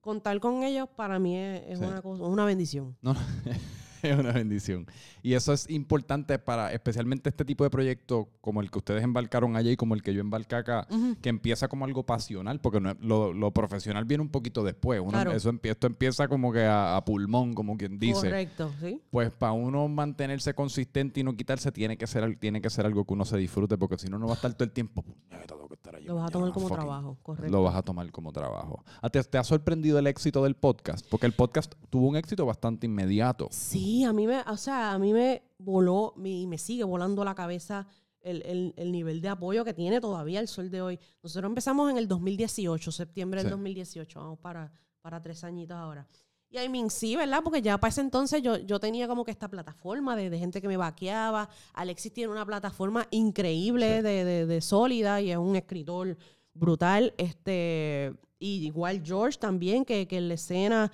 [0.00, 1.84] contar con ellos para mí es, es Sí.
[1.84, 2.96] una, cosa, una bendición.
[3.02, 3.20] No, no,
[4.08, 4.86] es una bendición.
[5.22, 9.56] Y eso es importante para especialmente este tipo de proyectos como el que ustedes embarcaron
[9.56, 10.86] allá y como el que yo embarqué acá,
[11.20, 15.00] que empieza como algo pasional, porque no lo, lo profesional viene un poquito después.
[15.00, 15.32] Uno- Claro.
[15.32, 18.28] eso esto empieza como que a, a pulmón, como quien dice.
[18.28, 19.02] Correcto, ¿sí?
[19.10, 23.04] Pues para uno mantenerse consistente y no quitarse, tiene que ser, tiene que ser algo
[23.04, 25.02] que uno se disfrute, porque si no, no va a estar todo el tiempo.
[25.02, 26.76] "Puñeta, tengo que estar allí Lo vas a tomar como fucking".
[26.84, 27.50] trabajo, correcto.
[27.52, 28.84] Lo vas a tomar como trabajo.
[29.02, 31.06] ¿A ¿Te, te ha sorprendido el éxito del podcast?
[31.10, 33.48] Porque el podcast tuvo un éxito bastante inmediato.
[33.50, 37.34] Sí, a mí me, o sea, a mí me voló y me sigue volando la
[37.34, 37.86] cabeza
[38.22, 40.98] el, el- el nivel de apoyo que tiene todavía el sol de hoy.
[41.22, 43.44] Nosotros empezamos en el 2018, septiembre Sí.
[43.44, 44.70] del 2018, vamos para,
[45.00, 46.06] para tres añitos ahora.
[46.52, 47.40] Y I mean, sí, ¿verdad?
[47.44, 50.60] Porque ya para ese entonces yo, yo tenía como que esta plataforma de, de gente
[50.60, 51.48] que me vaqueaba.
[51.74, 54.02] Alexis tiene una plataforma increíble, Sí.
[54.02, 56.16] de, de- de sólida y es un escritor
[56.60, 57.12] brutal.
[57.18, 60.92] Este, y igual George también, que, que en la escena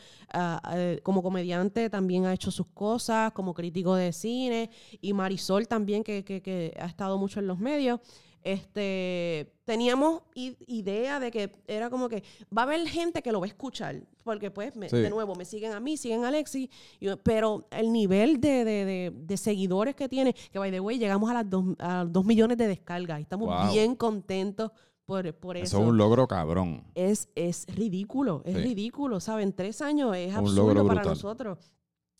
[0.72, 4.70] eh, como comediante también ha hecho sus cosas, como crítico de cine.
[5.00, 8.00] Y Marisol también, que, que- que ha estado mucho en los medios.
[8.42, 12.22] Este, teníamos idea de que era como que
[12.56, 14.96] va a haber gente que lo va a escuchar, porque pues, me- Sí.
[14.98, 16.68] de nuevo, me siguen a mí, siguen a Alexis,
[17.00, 20.96] y- pero el nivel de, de- de- de seguidores que tiene, que by the way,
[20.96, 23.72] llegamos a las dos, a dos millones de descargas y estamos Wow.
[23.72, 24.70] bien contentos
[25.06, 25.82] por, por Eso eso.
[25.82, 26.84] es un logro cabrón.
[26.94, 28.62] es, es ridículo, es Sí.
[28.62, 29.52] ridículo, ¿saben?
[29.54, 31.06] Tres años es Un absurdo para brutal.
[31.06, 31.72] nosotros.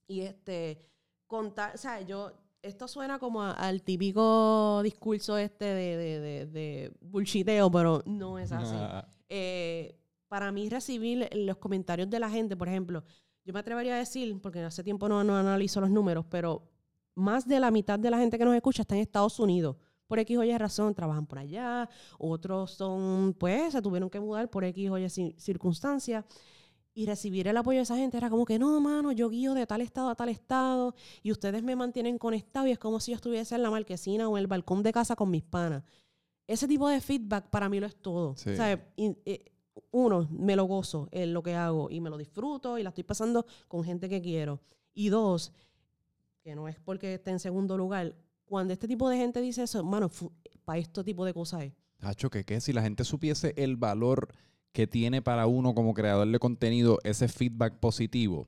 [0.09, 0.81] Y este,
[1.27, 2.33] contar, o sea, yo,
[2.63, 8.39] esto suena como a- al típico discurso este de, de, de, de bullshiteo, pero no
[8.39, 8.75] es así.
[9.29, 13.03] Eh, para mí recibir los comentarios de la gente, por ejemplo,
[13.45, 16.63] yo me atrevería a decir, porque hace tiempo no, no analizo los números, pero
[17.17, 19.77] más de la mitad de la gente que nos escucha está en Estados Unidos.
[20.07, 21.89] Por X o Y razón, trabajan por allá,
[22.19, 26.25] otros son, pues, se tuvieron que mudar por X o Y cir- circunstancias.
[26.95, 29.67] Y recibir el apoyo de esa gente era como que, no, mano, yo guío de
[29.67, 33.17] tal estado a tal estado y ustedes me mantienen conectado y es como si yo
[33.17, 35.83] estuviese en la marquesina o en el balcón de casa con mis panas.
[36.47, 38.35] Ese tipo de feedback para mí lo es todo.
[38.37, 38.51] Sí.
[38.51, 39.45] O sea, y- eh,
[39.91, 43.05] uno, me lo gozo en lo que hago y me lo disfruto y la estoy
[43.05, 44.61] pasando con gente que quiero.
[44.95, 45.53] Y dos,
[46.43, 48.15] que no es porque esté en segundo lugar,
[48.47, 50.11] cuando este tipo de gente dice eso, mano,
[50.65, 51.73] para este tipo de cosas es.
[51.99, 54.29] Tacho, que qué si la gente supiese el valor
[54.73, 58.47] que tiene para uno como creador de contenido ese feedback positivo.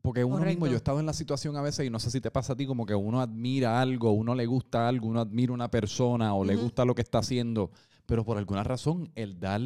[0.00, 0.66] Porque uno mismo, Correcto.
[0.66, 2.56] yo he estado en la situación a veces y no sé si te pasa a
[2.56, 6.44] ti, como que uno admira algo, uno le gusta algo, uno admira una persona o
[6.44, 6.64] le Ujú.
[6.64, 7.70] gusta lo que está haciendo,
[8.06, 9.60] pero por alguna razón el dar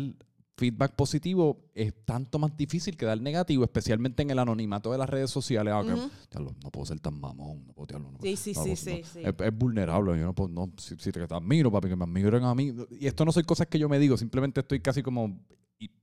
[0.56, 5.08] feedback positivo es tanto más difícil que dar negativo, especialmente en el anonimato de las
[5.08, 5.72] redes sociales.
[5.76, 6.02] Ah, que, Ujú.
[6.30, 9.20] "Diablo, no puedo ser tan mamón, no puedo, no Sí, sí, no, sí, sí, sí.
[9.24, 10.18] Es, es vulnerable.
[10.18, 12.72] Yo no puedo, no, si, si te admiro, papi, que me admiren a mí.
[12.90, 15.40] Y esto no son cosas que yo me digo, simplemente estoy casi como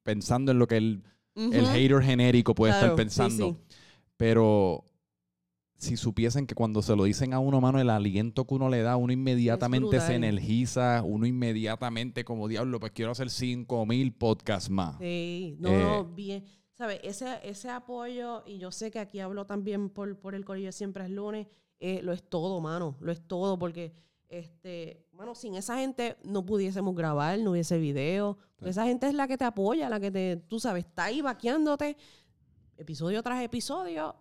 [0.03, 1.03] pensando en lo que el,
[1.35, 3.47] el hater genérico puede Claro, estar sí, pensando.
[3.69, 3.75] sí.
[4.17, 4.88] Pero
[5.79, 8.81] si supiesen que cuando se lo dicen a uno, mano, el aliento que uno le
[8.81, 14.97] da, uno inmediatamente se energiza, uno inmediatamente como diablo, pues quiero hacer 5000 podcasts más.
[14.99, 16.43] Sí, no, Eh, no, bien.
[16.73, 16.99] ¿Sabes?
[17.03, 21.05] Ese, ese apoyo, y yo sé que aquí hablo también por, por el corillo siempre
[21.05, 21.47] es lunes,
[21.79, 23.93] eh, lo es todo, mano, lo es todo, porque,
[24.27, 28.37] este, mano, sin esa gente no pudiésemos grabar, no hubiese video.
[28.61, 31.95] Esa gente es la que te apoya, la que te, tú sabes, está ahí vaqueándote,
[32.75, 34.15] episodio tras episodio,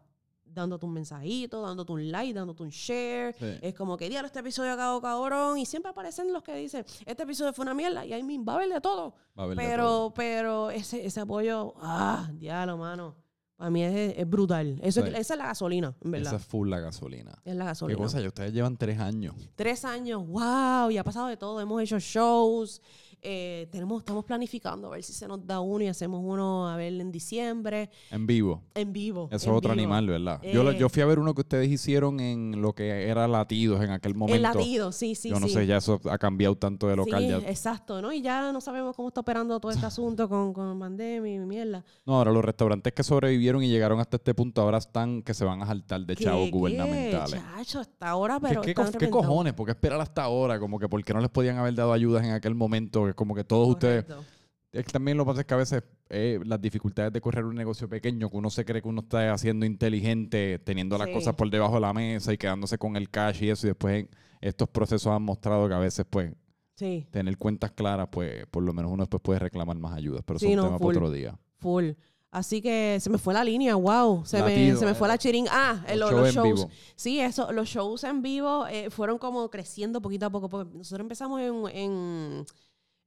[0.53, 3.35] dándote un mensajito, dándote un like, dándote un share.
[3.39, 3.47] Sí.
[3.63, 5.59] Es como que, diablo, este episodio acabó cabrón.
[5.59, 8.05] Y siempre aparecen los que dicen, este episodio fue una mierda.
[8.05, 9.15] Y ahí va a haber de todo.
[9.39, 10.15] Va a haber de Pero, todo.
[10.15, 13.15] pero ese, ese apoyo, ah, diablo, mano.
[13.57, 14.79] Para mí es, es brutal.
[14.83, 15.17] Eso, es- Sí.
[15.21, 16.35] esa es la gasolina, en Esa verdad.
[16.41, 17.33] es full la gasolina.
[17.45, 17.99] Es la ¿Qué gasolina.
[17.99, 18.21] cosa?
[18.21, 19.35] Ya ustedes llevan tres años.
[19.57, 21.61] Tres años, wow, y ha pasado de todo.
[21.61, 22.81] Hemos hecho shows,
[23.23, 26.77] eh, tenemos, estamos planificando a ver si se nos da uno y hacemos uno a
[26.77, 28.63] ver en diciembre, En vivo.
[28.75, 29.27] en vivo.
[29.31, 29.81] Eso es en otro vivo.
[29.83, 30.41] animal, ¿verdad?
[30.43, 30.77] Yo, Eh.
[30.79, 34.15] yo fui a ver uno que ustedes hicieron en lo que era Latidos en aquel
[34.15, 34.37] momento.
[34.37, 35.55] El latido, sí, sí, yo no sí.
[35.55, 37.23] sé, ya eso ha cambiado tanto de local.
[37.23, 37.39] Sí, ya.
[37.39, 38.13] exacto, ¿no?
[38.13, 41.85] Y ya no sabemos cómo está operando todo este asunto con, con pandemia y mierda.
[42.07, 45.45] No, ahora los restaurantes que sobrevivieron y llegaron hasta este punto ahora están que se
[45.45, 47.41] van a saltar de ¿Qué- chavos qué, gubernamentales.
[47.57, 49.27] Chacho, hasta ahora, ¿Qué, pero qué co- qué reventados.
[49.27, 49.53] cojones?
[49.55, 50.59] ¿Por qué esperar hasta ahora?
[50.59, 53.08] Como que ¿por qué no les podían haber dado ayudas en aquel momento?
[53.09, 54.05] Que como que todos ustedes...
[54.05, 54.25] Correcto.
[54.71, 57.45] Es que también lo que pasa es que a veces eh, las dificultades de correr
[57.47, 61.15] un negocio pequeño, que uno se cree que uno está haciendo inteligente, teniendo las Sí.
[61.15, 64.01] cosas por debajo de la mesa y quedándose con el cash y eso, y después
[64.05, 64.11] en
[64.43, 66.33] estos procesos han mostrado que a veces, pues,
[66.75, 70.37] Sí, tener cuentas claras, pues, por lo menos uno después puede reclamar más ayudas, pero
[70.37, 70.95] eso Sí, es un no, tema full.
[70.95, 71.39] para otro día.
[71.57, 71.91] full.
[72.31, 74.23] Así que se me fue la línea, wow.
[74.27, 75.51] Se, me, se me fue eh, la chiringa.
[75.51, 76.71] Ah, eh, Los lo- los, shows en vivo.
[76.95, 80.51] Sí, eso, los shows en vivo eh, fueron como creciendo poquito a poco.
[80.51, 82.45] Porque nosotros empezamos en, en,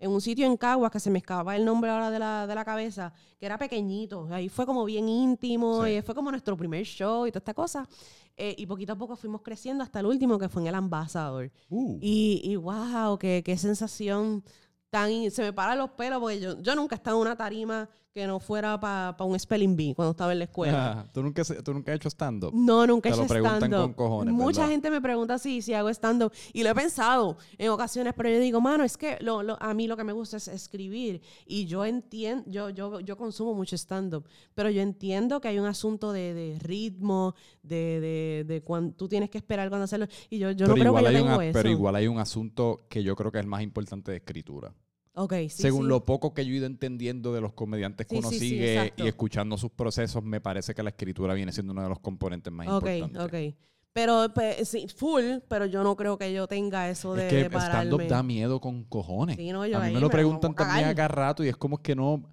[0.01, 2.55] en un sitio en Caguas, que se me escapa el nombre ahora de la, de
[2.55, 4.27] la cabeza, que era pequeñito.
[4.31, 5.91] Ahí fue como bien íntimo, Sí.
[5.91, 7.87] y fue como nuestro primer show y toda esta cosa.
[8.35, 11.51] Eh, y poquito a poco fuimos creciendo hasta el último, que fue en el Ambassador.
[11.69, 11.97] Uh.
[12.01, 14.43] Y, y wow, qué, qué sensación
[14.89, 15.29] tan...
[15.31, 18.27] Se me paran los pelos porque yo, yo nunca he estado en una tarima que
[18.27, 21.07] no fuera para un spelling bee cuando estaba en la escuela.
[21.13, 22.51] ¿Tú, nunca, ¿Tú nunca has hecho stand-up?
[22.53, 23.81] No, nunca he Te lo hecho preguntan stand-up.
[23.83, 24.71] con cojones, Mucha ¿verdad?
[24.73, 26.33] gente me pregunta si, si hago stand-up.
[26.51, 29.73] Y lo he pensado en ocasiones, pero yo digo, mano, es que lo, lo- a
[29.73, 31.21] mí lo que me gusta es escribir.
[31.45, 35.65] Y yo entiendo, yo, yo, yo consumo mucho stand-up, pero yo entiendo que hay un
[35.65, 37.33] asunto de, de ritmo,
[37.63, 40.07] de, de, de cuando tú tienes que esperar cuando hacerlo.
[40.29, 41.53] Y yo, yo no creo que yo tengo a- eso.
[41.53, 44.73] pero igual hay un asunto que yo creo que es el más importante de escritura.
[45.13, 45.89] Ok, sí, Según sí.
[45.89, 49.07] lo poco que yo he ido entendiendo de los comediantes que Sí, uno sigue y
[49.07, 52.67] escuchando sus procesos, me parece que la escritura viene siendo uno de los componentes más
[52.69, 53.21] Ok, importantes.
[53.21, 53.55] ok.
[53.93, 57.59] Pero, pe- sí, full, pero yo no creo que yo tenga eso de, Es que
[57.59, 59.35] stand-up da miedo con cojones.
[59.35, 61.57] Sí, no, yo a mí ahí me lo preguntan también a cada rato y es
[61.57, 62.23] como que no...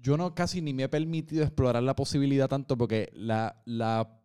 [0.00, 4.17] Yo no casi ni me he permitido explorar la posibilidad tanto porque la, la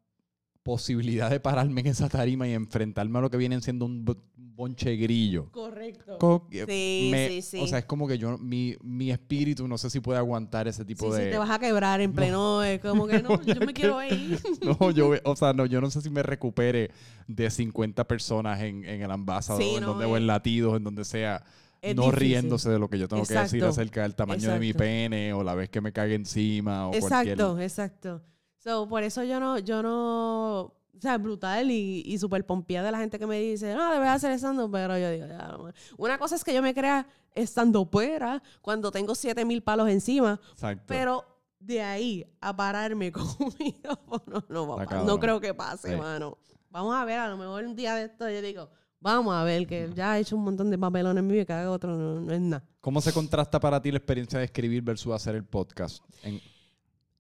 [0.64, 4.18] posibilidad de pararme en esa tarima y enfrentarme a lo que vienen siendo un bo-
[4.36, 5.50] bonche grillo.
[5.52, 6.18] Correcto.
[6.20, 7.60] Co- Sí, me- sí, sí.
[7.60, 10.86] O sea, es como que yo, mi, mi espíritu no sé si puede aguantar ese
[10.86, 11.26] tipo Sí, de...
[11.26, 12.64] sí, te vas a quebrar en pleno.
[12.64, 14.40] Es como que no, yo me quiero ir.
[14.80, 16.92] No, yo, o sea, no, yo no sé si me recupere
[17.28, 20.78] de 50 personas en, en el ambasador, Sí, en no, donde, o es- en latidos,
[20.78, 21.44] en donde sea,
[21.82, 22.20] es no difícil.
[22.30, 24.84] riéndose de lo que yo tengo que decir Exacto, acerca del tamaño de mi exacto.
[24.86, 27.34] pene o la vez que me cague encima o cualquier...
[27.34, 28.22] Exacto, exacto.
[28.64, 32.92] So, por eso yo no, yo no, o sea, brutal y, y súper pompeada de
[32.94, 35.74] la gente que me dice, no, debes hacer estando, pero yo digo, ya, no, man".
[35.98, 37.06] una cosa es que yo me crea
[37.36, 40.84] estando fuera cuando tengo 7000 palos encima, Exacto.
[40.88, 41.26] pero
[41.60, 45.54] de ahí a pararme con un micrófono, no, va a Está pa- no creo que
[45.54, 45.96] pase, Sí.
[45.98, 46.38] mano.
[46.70, 49.68] Vamos a ver, a lo mejor un día de esto yo digo, vamos a ver,
[49.68, 52.34] que ya he hecho un montón de papelones en mi vida haga otro no, no
[52.34, 52.64] es nada.
[52.80, 56.02] ¿Cómo se contrasta para ti la experiencia de escribir versus hacer el podcast?
[56.24, 56.40] En-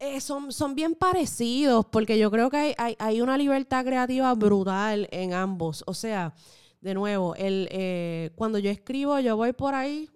[0.06, 5.08] Eh, son, son bien parecidos porque yo creo que hay, hay, una libertad creativa brutal
[5.12, 5.82] en ambos.
[5.88, 6.34] O sea,
[6.82, 10.10] de nuevo, el, eh, cuando yo escribo, yo voy por ahí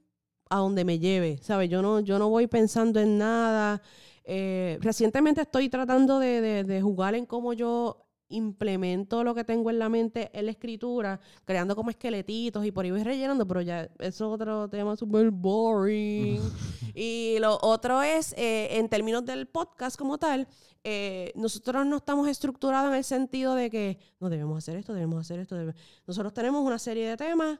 [0.50, 1.70] a donde me lleve, ¿sabes?
[1.70, 3.82] Yo no, yo no voy pensando en nada.
[4.26, 9.80] Eh, recientemente estoy tratando de- de jugar en cómo yo implemento lo que tengo en
[9.80, 13.90] la mente en la escritura, creando como esqueletitos y por ahí voy rellenando, pero ya
[14.00, 16.42] es otro tema súper boring.
[16.96, 20.48] y lo otro es, eh, en términos del podcast como tal,
[20.84, 25.20] eh, nosotros no estamos estructurados en el sentido de que no debemos hacer esto, debemos
[25.20, 25.56] hacer esto.
[25.56, 25.76] debe-".
[26.06, 27.60] Nosotros tenemos una serie de temas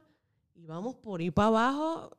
[0.54, 2.16] y vamos por ahí para abajo.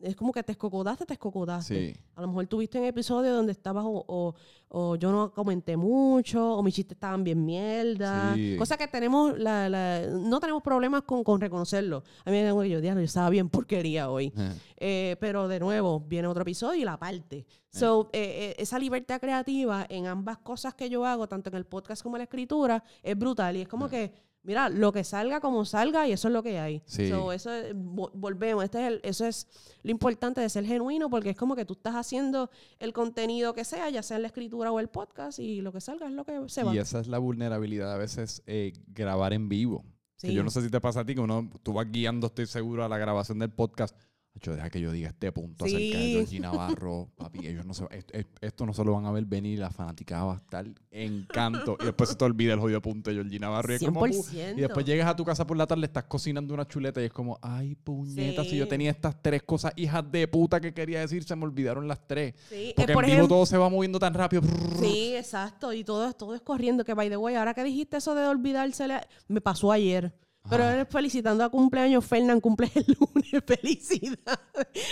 [0.00, 1.92] Es como que te escocodaste, te escocodaste.
[1.94, 2.00] sí.
[2.14, 4.34] A lo mejor tuviste un episodio donde estabas o, o-
[4.70, 8.34] o yo no comenté mucho, o mis chistes estaban bien mierda.
[8.34, 8.54] Sí.
[8.58, 12.04] Cosa que tenemos, la, la- no tenemos problemas con, con reconocerlo.
[12.24, 14.32] A mí me digo yo, yo estaba bien porquería hoy.
[14.76, 17.44] Eh, pero de nuevo, viene otro episodio y la parte.
[17.70, 21.64] So, eh, eh, esa libertad creativa en ambas cosas que yo hago, tanto en el
[21.64, 23.56] podcast como en la escritura, es brutal.
[23.56, 24.12] Y es como que,
[24.42, 26.82] mira, lo que salga como salga y eso es lo que hay.
[26.86, 27.08] Sí.
[27.10, 28.64] So, eso es- vo- volvemos.
[28.64, 29.46] Este es el- eso es
[29.82, 33.64] lo importante de ser genuino porque es como que tú estás haciendo el contenido que
[33.64, 36.24] sea, ya sea en la escritura o el podcast, y lo que salga es lo
[36.24, 36.74] que se va.
[36.74, 39.84] Y esa es la vulnerabilidad a veces eh, grabar en vivo.
[40.20, 40.34] Que Sí.
[40.34, 42.84] yo no sé si te pasa a ti, que uno, tú vas guiando, estoy seguro,
[42.84, 43.96] a la grabación del podcast.
[44.40, 45.74] Yo deja que yo diga este punto Sí.
[45.74, 46.38] acerca de Georgie
[46.78, 49.68] Navarro, papi, ellos no se, esto, esto no se lo van a ver venir, la
[49.70, 51.76] fanaticada va a estar en canto.
[51.80, 53.72] Y después se te olvida el jodido punto de Georgie Navarro.
[53.72, 54.56] Y, es como, pu- 100%.
[54.56, 57.12] y después llegas a tu casa por la tarde, estás cocinando una chuleta y es
[57.12, 61.24] como, ay, puñeta, si yo tenía estas tres cosas hijas de puta que quería decir,
[61.24, 62.34] se me olvidaron las tres.
[62.48, 64.42] Sí, Porque eh, por en vivo ejemplo- todo se va moviendo tan rápido.
[64.80, 65.72] Sí, exacto.
[65.72, 66.84] Y todo, todo es corriendo.
[66.84, 70.14] Que, by the way, ahora que dijiste eso de olvidársele, me pasó ayer.
[70.50, 73.44] Pero él felicitando a cumpleaños, Fernán cumple el lunes.
[73.46, 74.40] Felicidad.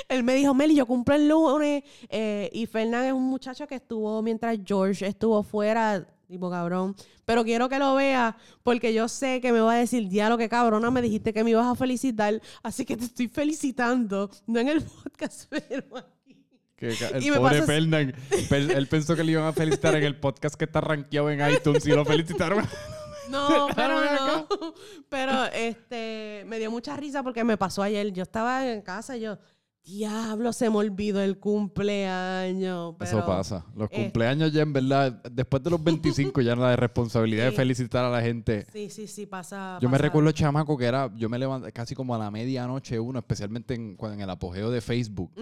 [0.08, 1.82] Él me dijo, Meli, yo cumplo el lunes.
[2.08, 6.06] eh, y Fernán es un muchacho que estuvo mientras George estuvo fuera.
[6.28, 6.94] Tipo cabrón.
[7.24, 10.48] Pero quiero que lo vea porque yo sé que me va a decir, diálogo que
[10.48, 12.40] cabrona, me dijiste que me ibas a felicitar.
[12.64, 14.28] Así que te estoy felicitando.
[14.46, 16.36] No en el podcast, pero aquí.
[16.74, 18.12] Que el Y pobre pasa- Fernan,
[18.50, 21.86] él pensó que le iban a felicitar en el podcast que está rankeado en iTunes
[21.86, 22.64] y lo felicitaron.
[23.30, 24.48] No, pero no.
[25.08, 28.12] Pero este me dio mucha risa porque me pasó ayer.
[28.12, 29.38] Yo estaba en casa y yo,
[29.86, 32.96] diablo, se me olvidó el cumpleaños.
[33.00, 33.64] Eso pasa.
[33.74, 37.52] Los eh, cumpleaños ya en verdad, después de los 25 ya no la responsabilidad de
[37.52, 38.66] felicitar a la gente.
[38.72, 39.78] Sí, sí, sí, pasa.
[39.80, 43.20] Yo me recuerdo chamaco que era, yo me levanté casi como a la medianoche uno,
[43.20, 45.32] especialmente en, cuando en el apogeo de Facebook.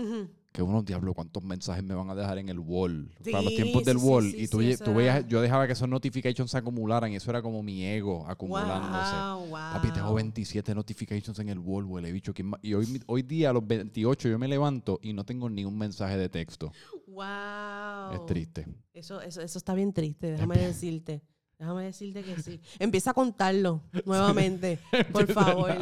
[0.55, 3.85] Que uno, diablo, cuántos mensajes me van a dejar en el wall, para los tiempos
[3.85, 4.31] del sí, wall.
[4.31, 7.61] sí, y tú, veías, yo dejaba que esos notifications se acumularan y eso era como
[7.65, 9.17] mi ego acumulándose.
[9.17, 9.73] Wow, wow.
[9.73, 12.33] Papi, tengo 27 notifications en el wall, huele bicho.
[12.63, 15.77] Y hoy, hoy día, a los 28, yo me levanto y no tengo ni un
[15.77, 16.71] mensaje de texto.
[17.09, 18.13] Wow.
[18.13, 18.69] Es triste.
[18.93, 21.21] Eso, eso, eso está bien triste, déjame decirte.
[21.59, 22.61] Déjame decirte que sí.
[22.79, 24.79] Empieza a contarlo nuevamente,
[25.13, 25.77] por favor.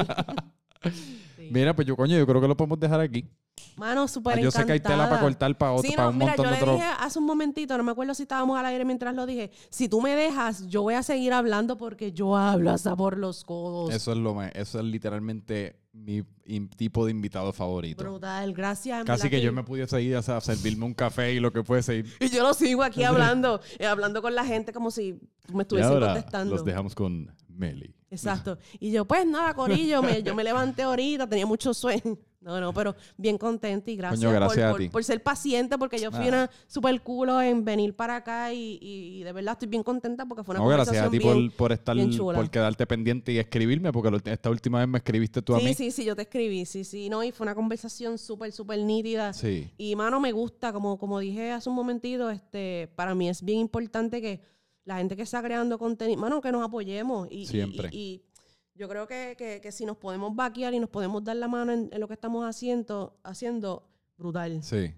[0.84, 1.48] Sí.
[1.50, 3.24] Mira, pues yo, coño, yo creo que lo podemos dejar aquí.
[3.76, 6.18] Mano, súper Ah, yo sé que hay tela para cortar para otro, Sí, para un
[6.18, 8.66] mira, montón yo de le dije hace un momentito, no me acuerdo si estábamos al
[8.66, 12.36] aire mientras lo dije, si tú me dejas, yo voy a seguir hablando porque yo
[12.36, 13.94] hablo hasta por los codos.
[13.94, 18.02] Eso es lo me- eso es literalmente mi in- tipo de invitado favorito.
[18.04, 19.04] Brutal, gracias.
[19.04, 21.98] Casi que yo me pudiese ir a servirme un café y lo que fuese.
[22.20, 25.18] Y, Y yo lo sigo aquí hablando, eh, hablando con la gente como si
[25.52, 26.54] me estuviesen contestando.
[26.54, 27.30] los dejamos con
[27.62, 27.94] Meli.
[28.10, 28.58] Exacto.
[28.80, 32.02] Y yo, pues nada, Corillo, me- yo me levanté ahorita, tenía mucho sueño.
[32.42, 35.78] No, no, pero bien contenta y gracias, Coño, gracias por, a por- por ser paciente,
[35.78, 36.28] porque yo fui Ah.
[36.28, 40.42] una super culo en venir para acá y, y de verdad estoy bien contenta porque
[40.42, 43.38] fue una No, gracias a ti conversación por, por estar, bien por quedarte pendiente y
[43.38, 45.74] escribirme, porque esta última vez me escribiste tú a Sí, mí.
[45.74, 49.32] sí, sí, yo te escribí, sí, sí, no, y fue una conversación súper, súper nítida.
[49.34, 49.70] Sí.
[49.78, 53.60] Y, mano, me gusta, como, como dije hace un momentito, este, para mí es bien
[53.60, 54.40] importante que
[54.84, 57.28] la gente que está creando contenido, mano, que nos apoyemos.
[57.30, 57.88] Y, Siempre.
[57.92, 58.22] Y, y
[58.74, 61.72] yo creo que, que- que si nos podemos vaquear y nos podemos dar la mano
[61.72, 64.62] en, en lo que estamos haciendo, haciendo brutal.
[64.62, 64.92] Sí.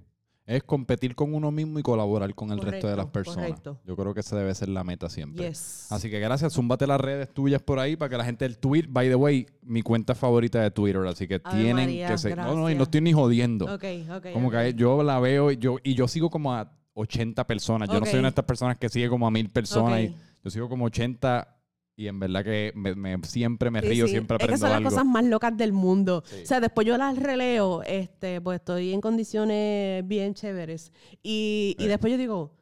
[0.46, 3.46] Es competir con uno mismo y colaborar con el resto de las personas.
[3.48, 3.80] correcto.
[3.86, 5.48] Yo creo que esa debe ser la meta siempre.
[5.48, 5.90] Yes.
[5.90, 8.84] Así que gracias, zúmbate las redes tuyas por ahí para que la gente del tweet,
[8.90, 12.36] by the way, mi cuenta favorita de Twitter, así que Ave tienen María, que ser.
[12.36, 12.76] No, no, y gracias.
[12.76, 13.64] no estoy ni jodiendo.
[13.74, 13.84] Ok,
[14.16, 14.32] ok.
[14.34, 14.54] Como ok.
[14.54, 17.88] que yo la veo y yo, y yo sigo como a 80 personas.
[17.88, 20.00] Yo no soy una de estas personas que sigue como a mil personas.
[20.00, 20.14] Y
[20.44, 21.48] yo sigo como 80
[21.96, 24.12] y en verdad que me, me- siempre me río, sí.
[24.12, 26.24] siempre Es que aprendo son las cosas más locas del mundo.
[26.26, 26.42] Sí.
[26.42, 30.92] O sea, después yo las releo, este, pues estoy en condiciones bien chéveres.
[31.22, 31.88] Y, y Sí.
[31.88, 32.52] después yo digo,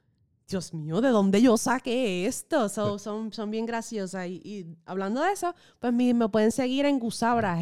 [0.48, 2.68] Dios mío, ¿de dónde yo saqué esto?
[2.68, 4.28] So, son, son bien graciosas.
[4.28, 7.56] Y, y hablando de eso, pues mi- me pueden seguir en Gusabra,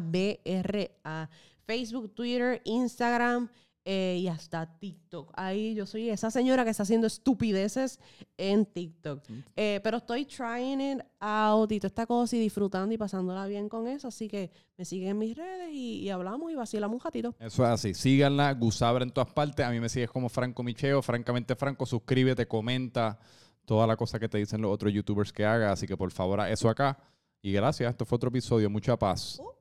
[0.00, 1.28] G-U-Z-A-B-R-A.
[1.66, 3.48] Facebook, Twitter, Instagram
[3.84, 5.32] eh, y hasta TikTok.
[5.34, 7.98] Ahí yo soy esa señora que está haciendo estupideces
[8.36, 9.22] en TikTok.
[9.56, 13.68] Eh, pero estoy trying it out y toda esta cosa y disfrutando y pasándola bien
[13.68, 14.08] con eso.
[14.08, 17.34] Así que me siguen en mis redes y, y hablamos y vacilamos un ratito.
[17.38, 17.94] Eso es así.
[17.94, 19.64] Síganla, Gusabra en todas partes.
[19.64, 21.86] A mí me sigues como Franco Micheo, francamente Franco.
[21.86, 23.18] Suscríbete, comenta
[23.64, 25.72] toda la cosa que te dicen los otros youtubers que haga.
[25.72, 26.98] Así que por favor, a eso acá.
[27.40, 27.90] Y gracias.
[27.90, 28.68] Esto fue otro episodio.
[28.68, 29.38] Mucha paz.
[29.38, 29.59] Uh.